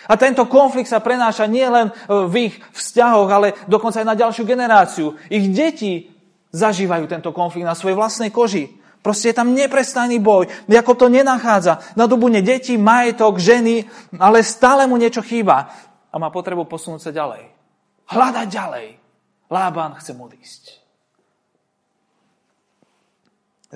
A 0.08 0.16
tento 0.16 0.48
konflikt 0.48 0.88
sa 0.88 1.04
prenáša 1.04 1.44
nielen 1.44 1.92
v 2.08 2.48
ich 2.48 2.54
vzťahoch, 2.72 3.28
ale 3.28 3.52
dokonca 3.68 4.00
aj 4.00 4.08
na 4.08 4.16
ďalšiu 4.16 4.46
generáciu. 4.46 5.18
Ich 5.28 5.52
deti 5.52 6.08
zažívajú 6.54 7.04
tento 7.10 7.28
konflikt 7.34 7.68
na 7.68 7.76
svojej 7.76 7.98
vlastnej 7.98 8.32
koži. 8.32 8.72
Proste 9.04 9.30
je 9.30 9.36
tam 9.36 9.52
neprestajný 9.52 10.16
boj. 10.16 10.48
Ako 10.64 10.96
to 10.96 11.12
nenachádza. 11.12 11.82
Nadobudne 11.92 12.40
deti, 12.40 12.80
majetok, 12.80 13.36
ženy, 13.36 13.84
ale 14.16 14.40
stále 14.40 14.88
mu 14.88 14.96
niečo 14.96 15.20
chýba. 15.20 15.68
A 16.08 16.16
má 16.16 16.32
potrebu 16.32 16.64
posunúť 16.64 17.04
sa 17.04 17.12
ďalej. 17.12 17.52
Hľadať 18.08 18.46
ďalej. 18.48 18.86
Lában 19.52 19.92
chce 20.00 20.12
odísť. 20.16 20.62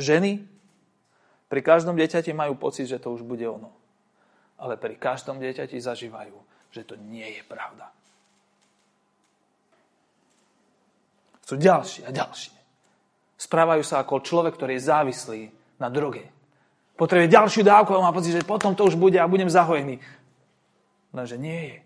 Ženy 0.00 0.51
pri 1.52 1.60
každom 1.60 2.00
dieťati 2.00 2.32
majú 2.32 2.56
pocit, 2.56 2.88
že 2.88 2.96
to 2.96 3.12
už 3.12 3.28
bude 3.28 3.44
ono. 3.44 3.68
Ale 4.56 4.80
pri 4.80 4.96
každom 4.96 5.36
dieťati 5.36 5.76
zažívajú, 5.76 6.32
že 6.72 6.80
to 6.80 6.96
nie 6.96 7.28
je 7.28 7.44
pravda. 7.44 7.92
Sú 11.44 11.60
ďalšie 11.60 12.08
a 12.08 12.10
ďalšie. 12.14 12.56
Správajú 13.36 13.84
sa 13.84 14.00
ako 14.00 14.24
človek, 14.24 14.56
ktorý 14.56 14.80
je 14.80 14.88
závislý 14.88 15.40
na 15.76 15.92
droge. 15.92 16.24
Potrebuje 16.96 17.28
ďalšiu 17.28 17.68
dávku 17.68 17.92
a 17.92 18.00
má 18.00 18.16
pocit, 18.16 18.32
že 18.32 18.48
potom 18.48 18.72
to 18.72 18.88
už 18.88 18.96
bude 18.96 19.20
a 19.20 19.28
budem 19.28 19.52
zahojený. 19.52 20.00
Lenže 21.12 21.36
nie 21.36 21.60
je. 21.68 21.78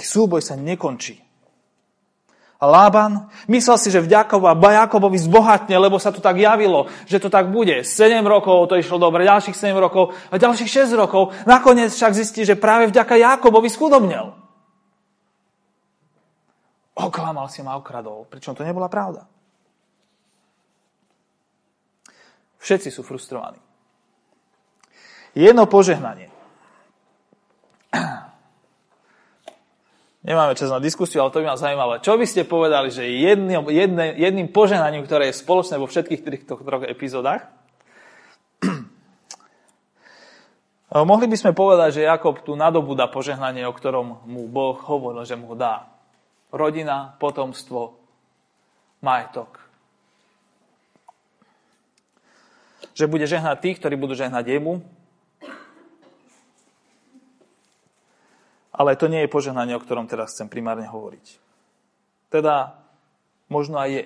Ich 0.00 0.08
súboj 0.08 0.40
sa 0.40 0.56
nekončí. 0.56 1.25
A 2.56 2.64
Lában 2.64 3.28
myslel 3.52 3.76
si, 3.76 3.92
že 3.92 4.00
vďaka 4.00 4.40
Jakobovi 4.56 5.20
zbohatne, 5.20 5.76
lebo 5.76 6.00
sa 6.00 6.08
to 6.08 6.24
tak 6.24 6.40
javilo, 6.40 6.88
že 7.04 7.20
to 7.20 7.28
tak 7.28 7.52
bude. 7.52 7.84
7 7.84 8.24
rokov 8.24 8.72
to 8.72 8.80
išlo 8.80 8.96
dobre, 8.96 9.28
ďalších 9.28 9.52
7 9.52 9.76
rokov 9.76 10.16
a 10.32 10.40
ďalších 10.40 10.88
6 10.88 10.96
rokov. 10.96 11.36
Nakoniec 11.44 11.92
však 11.92 12.16
zistí, 12.16 12.48
že 12.48 12.56
práve 12.56 12.88
vďaka 12.88 13.20
Jakobovi 13.20 13.68
skudobnel. 13.68 14.32
Oklamal 16.96 17.52
si 17.52 17.60
ma, 17.60 17.76
okradol, 17.76 18.24
pričom 18.24 18.56
to 18.56 18.64
nebola 18.64 18.88
pravda. 18.88 19.28
Všetci 22.56 22.88
sú 22.88 23.04
frustrovaní. 23.04 23.60
Jedno 25.36 25.68
požehnanie. 25.68 26.32
Nemáme 30.26 30.58
čas 30.58 30.74
na 30.74 30.82
diskusiu, 30.82 31.22
ale 31.22 31.30
to 31.30 31.38
by 31.38 31.54
ma 31.54 31.54
zaujímalo. 31.54 32.02
Čo 32.02 32.18
by 32.18 32.26
ste 32.26 32.42
povedali, 32.42 32.90
že 32.90 33.06
jedným, 33.06 33.62
jedne, 33.70 34.10
jedným 34.18 34.50
požehnaním, 34.50 35.06
ktoré 35.06 35.30
je 35.30 35.38
spoločné 35.38 35.78
vo 35.78 35.86
všetkých 35.86 36.26
týchto 36.26 36.58
troch 36.66 36.82
epizódach? 36.82 37.46
Mohli 40.90 41.30
by 41.30 41.36
sme 41.38 41.54
povedať, 41.54 42.02
že 42.02 42.10
Jakob 42.10 42.42
tu 42.42 42.58
nadobúda 42.58 43.06
požehnanie, 43.06 43.62
o 43.70 43.76
ktorom 43.76 44.26
mu 44.26 44.50
Boh 44.50 44.74
hovoril, 44.74 45.22
že 45.22 45.38
mu 45.38 45.54
ho 45.54 45.56
dá. 45.58 45.94
Rodina, 46.50 47.14
potomstvo, 47.22 47.94
majetok. 49.06 49.62
Že 52.98 53.06
bude 53.06 53.30
žehnať 53.30 53.62
tých, 53.62 53.78
ktorí 53.78 53.94
budú 53.94 54.18
žehnať 54.18 54.42
jemu, 54.58 54.82
Ale 58.76 59.00
to 59.00 59.08
nie 59.08 59.24
je 59.24 59.32
požehnanie, 59.32 59.72
o 59.72 59.80
ktorom 59.80 60.04
teraz 60.04 60.36
chcem 60.36 60.52
primárne 60.52 60.84
hovoriť. 60.84 61.40
Teda 62.28 62.76
možno 63.48 63.80
aj 63.80 63.88
je. 63.88 64.04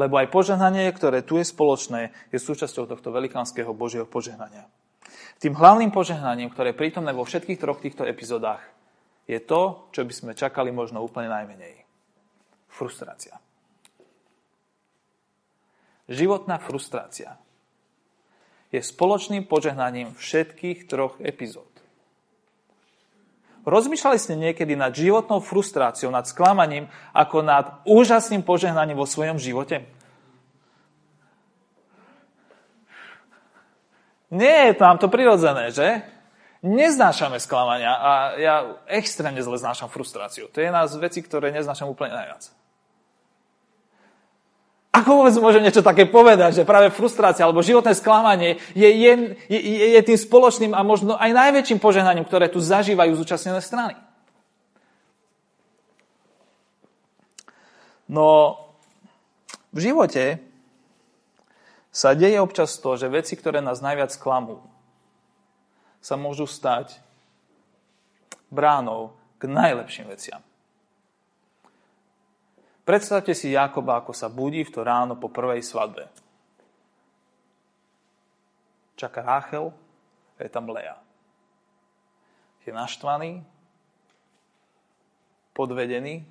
Lebo 0.00 0.16
aj 0.16 0.32
požehnanie, 0.32 0.88
ktoré 0.96 1.20
tu 1.20 1.36
je 1.36 1.44
spoločné, 1.44 2.16
je 2.32 2.40
súčasťou 2.40 2.88
tohto 2.88 3.12
velikánskeho 3.12 3.76
Božieho 3.76 4.08
požehnania. 4.08 4.64
Tým 5.36 5.52
hlavným 5.52 5.92
požehnaním, 5.92 6.48
ktoré 6.48 6.72
je 6.72 6.80
prítomné 6.80 7.12
vo 7.12 7.28
všetkých 7.28 7.60
troch 7.60 7.82
týchto 7.84 8.08
epizódach, 8.08 8.64
je 9.28 9.36
to, 9.42 9.90
čo 9.92 10.08
by 10.08 10.12
sme 10.14 10.32
čakali 10.32 10.72
možno 10.72 11.04
úplne 11.04 11.28
najmenej. 11.28 11.84
Frustrácia. 12.72 13.36
Životná 16.08 16.56
frustrácia 16.56 17.36
je 18.72 18.80
spoločným 18.80 19.44
požehnaním 19.44 20.16
všetkých 20.16 20.88
troch 20.88 21.20
epizód. 21.20 21.71
Rozmýšľali 23.62 24.18
ste 24.18 24.34
niekedy 24.34 24.74
nad 24.74 24.90
životnou 24.90 25.38
frustráciou, 25.38 26.10
nad 26.10 26.26
sklamaním, 26.26 26.90
ako 27.14 27.46
nad 27.46 27.78
úžasným 27.86 28.42
požehnaním 28.42 28.98
vo 28.98 29.06
svojom 29.06 29.38
živote? 29.38 29.86
Nie 34.32 34.72
je 34.72 34.74
tam 34.80 34.96
to 34.96 35.06
prirodzené, 35.12 35.70
že? 35.70 36.02
Neznášame 36.62 37.42
sklamania 37.42 37.90
a 37.90 38.10
ja 38.38 38.54
extrémne 38.86 39.42
zle 39.42 39.58
znášam 39.58 39.90
frustráciu. 39.90 40.46
To 40.50 40.62
je 40.62 40.70
jedna 40.70 40.86
z 40.86 40.94
vecí, 41.02 41.18
ktoré 41.18 41.50
neznášam 41.50 41.90
úplne 41.90 42.14
najviac. 42.14 42.61
Ako 44.92 45.24
vôbec 45.24 45.32
môžem 45.40 45.64
niečo 45.64 45.80
také 45.80 46.04
povedať, 46.04 46.60
že 46.60 46.68
práve 46.68 46.92
frustrácia 46.92 47.48
alebo 47.48 47.64
životné 47.64 47.96
sklamanie 47.96 48.60
je, 48.76 48.84
je, 48.92 49.12
je, 49.48 49.86
je 49.96 50.00
tým 50.04 50.18
spoločným 50.20 50.76
a 50.76 50.84
možno 50.84 51.16
aj 51.16 51.32
najväčším 51.32 51.80
požehnaním, 51.80 52.28
ktoré 52.28 52.52
tu 52.52 52.60
zažívajú 52.60 53.16
zúčastnené 53.16 53.64
strany? 53.64 53.96
No, 58.04 58.60
v 59.72 59.78
živote 59.80 60.44
sa 61.88 62.12
deje 62.12 62.36
občas 62.36 62.76
to, 62.76 62.92
že 63.00 63.08
veci, 63.08 63.32
ktoré 63.32 63.64
nás 63.64 63.80
najviac 63.80 64.12
klamú, 64.20 64.60
sa 66.04 66.20
môžu 66.20 66.44
stať 66.44 67.00
bránou 68.52 69.16
k 69.40 69.48
najlepším 69.48 70.12
veciam. 70.12 70.44
Predstavte 72.82 73.30
si 73.30 73.54
Jakoba, 73.54 74.02
ako 74.02 74.10
sa 74.10 74.26
budí 74.26 74.66
v 74.66 74.74
to 74.74 74.82
ráno 74.82 75.14
po 75.14 75.30
prvej 75.30 75.62
svadbe. 75.62 76.10
Čaká 78.98 79.22
Ráchel 79.22 79.70
a 80.34 80.40
je 80.42 80.50
tam 80.50 80.66
Lea. 80.66 80.98
Je 82.66 82.74
naštvaný, 82.74 83.42
podvedený. 85.54 86.26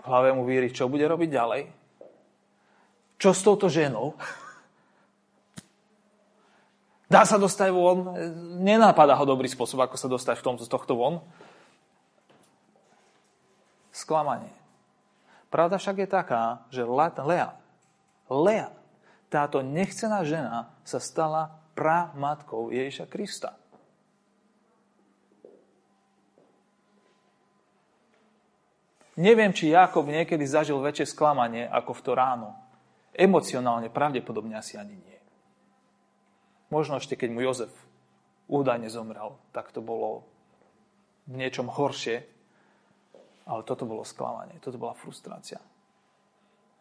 V 0.00 0.04
hlave 0.04 0.32
mu 0.36 0.44
víri, 0.48 0.72
čo 0.72 0.88
bude 0.88 1.04
robiť 1.04 1.28
ďalej. 1.28 1.62
Čo 3.20 3.30
s 3.32 3.40
touto 3.44 3.68
ženou? 3.72 4.16
Dá 7.08 7.24
sa 7.28 7.36
dostať 7.36 7.68
von? 7.68 8.16
Nenápada 8.64 9.16
ho 9.16 9.24
dobrý 9.28 9.48
spôsob, 9.48 9.80
ako 9.84 9.96
sa 9.96 10.08
dostať 10.08 10.40
v 10.40 10.44
tomto, 10.44 10.64
z 10.64 10.72
tohto 10.72 10.96
von 10.96 11.20
sklamanie. 14.04 14.52
Pravda 15.48 15.80
však 15.80 16.04
je 16.04 16.08
taká, 16.10 16.44
že 16.68 16.84
Lea, 16.84 17.56
Lea, 18.28 18.68
táto 19.32 19.64
nechcená 19.64 20.20
žena 20.28 20.70
sa 20.84 21.00
stala 21.00 21.64
pramatkou 21.72 22.68
Ježiša 22.68 23.08
Krista. 23.08 23.56
Neviem, 29.14 29.54
či 29.54 29.70
Jakob 29.70 30.10
niekedy 30.10 30.42
zažil 30.42 30.82
väčšie 30.82 31.14
sklamanie 31.14 31.70
ako 31.70 31.94
v 31.94 32.02
to 32.02 32.12
ráno. 32.18 32.50
Emocionálne 33.14 33.86
pravdepodobne 33.94 34.58
asi 34.58 34.74
ani 34.74 34.98
nie. 34.98 35.18
Možno 36.74 36.98
ešte 36.98 37.14
keď 37.14 37.30
mu 37.30 37.38
Jozef 37.46 37.70
údajne 38.50 38.90
zomrel, 38.90 39.38
tak 39.54 39.70
to 39.70 39.78
bolo 39.78 40.26
v 41.30 41.38
niečom 41.38 41.70
horšie, 41.70 42.26
ale 43.44 43.62
toto 43.62 43.84
bolo 43.84 44.04
sklamanie, 44.04 44.56
toto 44.60 44.80
bola 44.80 44.96
frustrácia. 44.96 45.60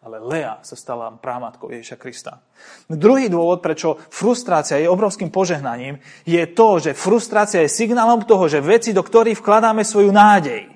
Ale 0.04 0.20
Lea 0.20 0.60
sa 0.68 0.76
stala 0.76 1.16
prámatkou 1.16 1.72
Ježiša 1.72 1.96
Krista. 1.96 2.44
Druhý 2.92 3.32
dôvod, 3.32 3.64
prečo 3.64 3.96
frustrácia 4.12 4.76
je 4.76 4.92
obrovským 4.92 5.32
požehnaním, 5.32 5.96
je 6.28 6.44
to, 6.52 6.84
že 6.84 6.92
frustrácia 6.92 7.64
je 7.64 7.72
signálom 7.72 8.28
toho, 8.28 8.52
že 8.52 8.60
veci, 8.60 8.92
do 8.92 9.00
ktorých 9.00 9.40
vkladáme 9.40 9.88
svoju 9.88 10.12
nádej, 10.12 10.68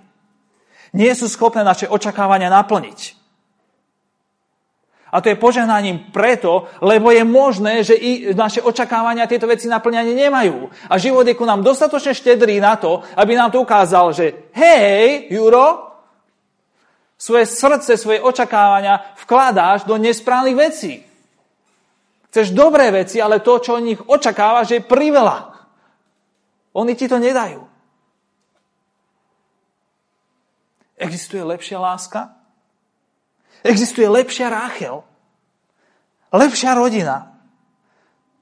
nie 0.95 1.11
sú 1.11 1.27
schopné 1.27 1.67
naše 1.67 1.91
očakávania 1.91 2.47
naplniť. 2.47 3.16
A 5.07 5.23
to 5.23 5.31
je 5.31 5.39
požehnaním 5.39 6.11
preto, 6.11 6.67
lebo 6.83 7.11
je 7.15 7.23
možné, 7.23 7.83
že 7.83 7.95
i 7.95 8.35
naše 8.35 8.59
očakávania 8.59 9.27
tieto 9.27 9.47
veci 9.47 9.71
naplňanie 9.71 10.11
nemajú. 10.11 10.67
A 10.91 10.99
život 10.99 11.23
je 11.23 11.35
ku 11.35 11.47
nám 11.47 11.63
dostatočne 11.63 12.11
štedrý 12.11 12.59
na 12.59 12.75
to, 12.75 12.99
aby 13.15 13.31
nám 13.35 13.55
to 13.55 13.63
ukázal, 13.63 14.11
že 14.11 14.51
hej, 14.51 15.31
Juro, 15.31 15.87
svoje 17.17 17.49
srdce, 17.49 17.97
svoje 17.97 18.21
očakávania 18.21 19.15
vkladáš 19.25 19.89
do 19.89 19.97
nesprávnych 19.97 20.57
vecí. 20.59 20.93
Chceš 22.29 22.53
dobré 22.53 22.93
veci, 22.93 23.17
ale 23.17 23.41
to, 23.41 23.57
čo 23.57 23.81
od 23.81 23.87
nich 23.87 23.97
očakávaš, 23.97 24.77
je 24.77 24.81
priveľa. 24.85 25.57
Oni 26.77 26.93
ti 26.93 27.09
to 27.09 27.17
nedajú. 27.17 27.65
Existuje 30.97 31.41
lepšia 31.41 31.81
láska? 31.81 32.36
Existuje 33.67 34.07
lepšia 34.07 34.47
Ráchel, 34.47 35.03
lepšia 36.31 36.71
rodina, 36.71 37.35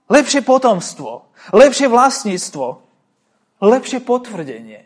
lepšie 0.06 0.46
potomstvo, 0.46 1.26
lepšie 1.50 1.90
vlastníctvo, 1.90 2.86
lepšie 3.58 4.06
potvrdenie. 4.06 4.86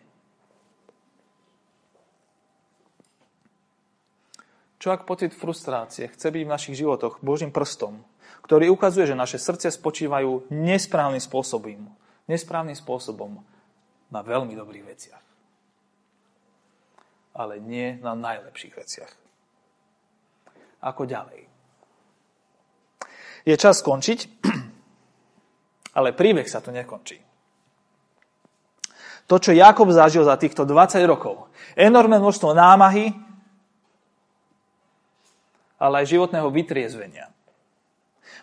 Čo 4.79 4.95
ak 4.95 5.03
pocit 5.03 5.35
frustrácie 5.35 6.07
chce 6.07 6.31
byť 6.31 6.43
v 6.47 6.53
našich 6.55 6.79
životoch 6.79 7.19
Božím 7.19 7.51
prstom, 7.51 7.99
ktorý 8.47 8.71
ukazuje, 8.71 9.11
že 9.11 9.19
naše 9.19 9.35
srdce 9.35 9.75
spočívajú 9.75 10.47
nesprávnym 10.55 11.19
spôsobom, 11.19 11.91
nesprávnym 12.31 12.79
spôsobom 12.79 13.43
na 14.07 14.23
veľmi 14.23 14.55
dobrých 14.55 14.87
veciach. 14.87 15.23
Ale 17.35 17.59
nie 17.59 17.99
na 17.99 18.15
najlepších 18.15 18.79
veciach 18.79 19.28
ako 20.79 21.03
ďalej. 21.05 21.47
Je 23.47 23.55
čas 23.55 23.79
skončiť, 23.79 24.19
ale 25.97 26.15
príbeh 26.15 26.47
sa 26.47 26.59
tu 26.59 26.71
nekončí. 26.71 27.19
To, 29.29 29.37
čo 29.37 29.53
Jakob 29.53 29.93
zažil 29.93 30.25
za 30.25 30.41
týchto 30.41 30.65
20 30.65 31.05
rokov. 31.05 31.53
Enormné 31.77 32.17
množstvo 32.17 32.57
námahy, 32.57 33.13
ale 35.77 36.03
aj 36.03 36.11
životného 36.11 36.49
vytriezvenia. 36.49 37.29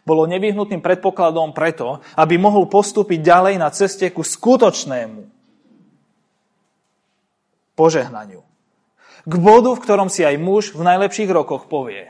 Bolo 0.07 0.31
nevyhnutným 0.31 0.79
predpokladom 0.79 1.51
preto, 1.51 1.99
aby 2.15 2.39
mohol 2.39 2.71
postúpiť 2.71 3.19
ďalej 3.19 3.55
na 3.59 3.69
ceste 3.75 4.07
ku 4.15 4.23
skutočnému 4.23 5.27
požehnaniu. 7.75 8.41
K 9.27 9.35
bodu, 9.43 9.75
v 9.75 9.83
ktorom 9.83 10.07
si 10.07 10.23
aj 10.23 10.39
muž 10.39 10.71
v 10.71 10.87
najlepších 10.87 11.27
rokoch 11.35 11.67
povie, 11.67 12.07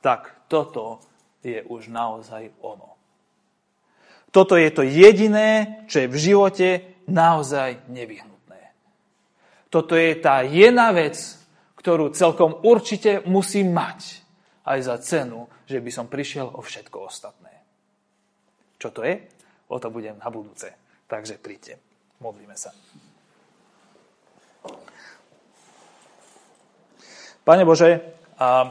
tak 0.00 0.48
toto 0.48 1.00
je 1.44 1.60
už 1.64 1.88
naozaj 1.88 2.52
ono. 2.60 2.96
Toto 4.30 4.54
je 4.54 4.70
to 4.70 4.86
jediné, 4.86 5.82
čo 5.90 6.06
je 6.06 6.08
v 6.08 6.16
živote 6.16 6.68
naozaj 7.10 7.90
nevyhnutné. 7.90 8.60
Toto 9.66 9.98
je 9.98 10.14
tá 10.18 10.46
jedna 10.46 10.94
vec, 10.94 11.18
ktorú 11.80 12.12
celkom 12.14 12.62
určite 12.62 13.24
musím 13.26 13.74
mať 13.74 14.22
aj 14.68 14.78
za 14.84 14.96
cenu, 15.02 15.48
že 15.66 15.82
by 15.82 15.90
som 15.90 16.06
prišiel 16.06 16.46
o 16.46 16.60
všetko 16.62 16.96
ostatné. 17.10 17.50
Čo 18.78 18.94
to 18.94 19.02
je? 19.02 19.18
O 19.70 19.76
to 19.82 19.90
budem 19.90 20.18
na 20.20 20.28
budúce. 20.30 20.70
Takže 21.10 21.42
príďte. 21.42 21.82
Modlíme 22.22 22.54
sa. 22.54 22.70
Pane 27.42 27.64
Bože, 27.64 27.98
a 28.38 28.68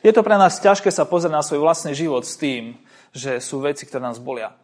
Je 0.00 0.12
to 0.16 0.24
pre 0.24 0.36
nás 0.40 0.56
ťažké 0.60 0.88
sa 0.88 1.04
pozrieť 1.04 1.32
na 1.36 1.44
svoj 1.44 1.60
vlastný 1.60 1.92
život 1.92 2.24
s 2.24 2.40
tým, 2.40 2.80
že 3.12 3.36
sú 3.36 3.60
veci, 3.60 3.84
ktoré 3.84 4.00
nás 4.00 4.16
bolia. 4.16 4.56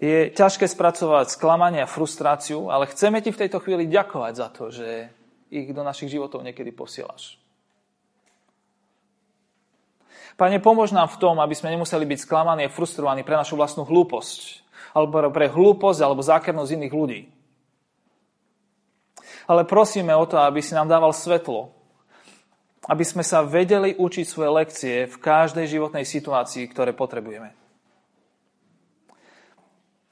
Je 0.00 0.32
ťažké 0.32 0.64
spracovať 0.64 1.34
sklamanie 1.34 1.84
a 1.84 1.90
frustráciu, 1.90 2.72
ale 2.72 2.88
chceme 2.88 3.20
ti 3.20 3.34
v 3.34 3.40
tejto 3.44 3.60
chvíli 3.60 3.90
ďakovať 3.90 4.32
za 4.32 4.48
to, 4.48 4.72
že 4.72 5.12
ich 5.50 5.68
do 5.74 5.82
našich 5.82 6.08
životov 6.08 6.46
niekedy 6.46 6.70
posielaš. 6.72 7.36
Pane, 10.38 10.56
pomôž 10.56 10.94
nám 10.96 11.10
v 11.12 11.20
tom, 11.20 11.36
aby 11.36 11.52
sme 11.52 11.74
nemuseli 11.74 12.06
byť 12.06 12.24
sklamaní 12.24 12.64
a 12.64 12.72
frustrovaní 12.72 13.26
pre 13.26 13.36
našu 13.36 13.60
vlastnú 13.60 13.84
hlúposť, 13.84 14.64
alebo 14.96 15.28
pre 15.28 15.52
hlúposť 15.52 16.00
alebo 16.00 16.24
zákernosť 16.24 16.70
iných 16.80 16.94
ľudí. 16.96 17.20
Ale 19.44 19.68
prosíme 19.68 20.16
o 20.16 20.24
to, 20.24 20.40
aby 20.40 20.64
si 20.64 20.72
nám 20.72 20.88
dával 20.88 21.12
svetlo, 21.12 21.79
aby 22.88 23.04
sme 23.04 23.20
sa 23.20 23.44
vedeli 23.44 23.92
učiť 23.92 24.24
svoje 24.24 24.50
lekcie 24.56 24.94
v 25.04 25.16
každej 25.20 25.68
životnej 25.68 26.08
situácii, 26.08 26.64
ktoré 26.72 26.96
potrebujeme. 26.96 27.52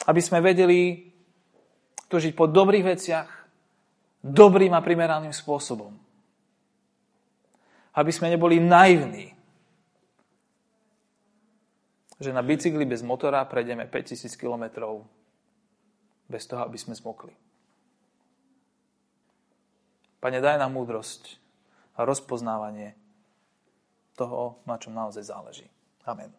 Aby 0.04 0.20
sme 0.20 0.44
vedeli 0.44 1.08
to 2.12 2.20
žiť 2.20 2.32
po 2.36 2.44
dobrých 2.48 2.84
veciach, 2.84 3.28
dobrým 4.20 4.72
a 4.76 4.84
primeraným 4.84 5.32
spôsobom. 5.32 5.96
Aby 7.96 8.12
sme 8.12 8.28
neboli 8.28 8.60
naivní, 8.60 9.32
že 12.18 12.34
na 12.34 12.42
bicykli 12.42 12.82
bez 12.84 13.00
motora 13.00 13.46
prejdeme 13.46 13.86
5000 13.86 14.34
km 14.34 14.64
bez 16.28 16.44
toho, 16.44 16.66
aby 16.66 16.76
sme 16.76 16.92
zmokli. 16.92 17.32
Pane, 20.18 20.42
daj 20.42 20.58
nám 20.58 20.74
múdrosť 20.74 21.47
a 21.98 22.06
rozpoznávanie 22.06 22.94
toho, 24.14 24.62
na 24.62 24.78
čom 24.78 24.94
naozaj 24.94 25.26
záleží. 25.26 25.66
Amen. 26.06 26.30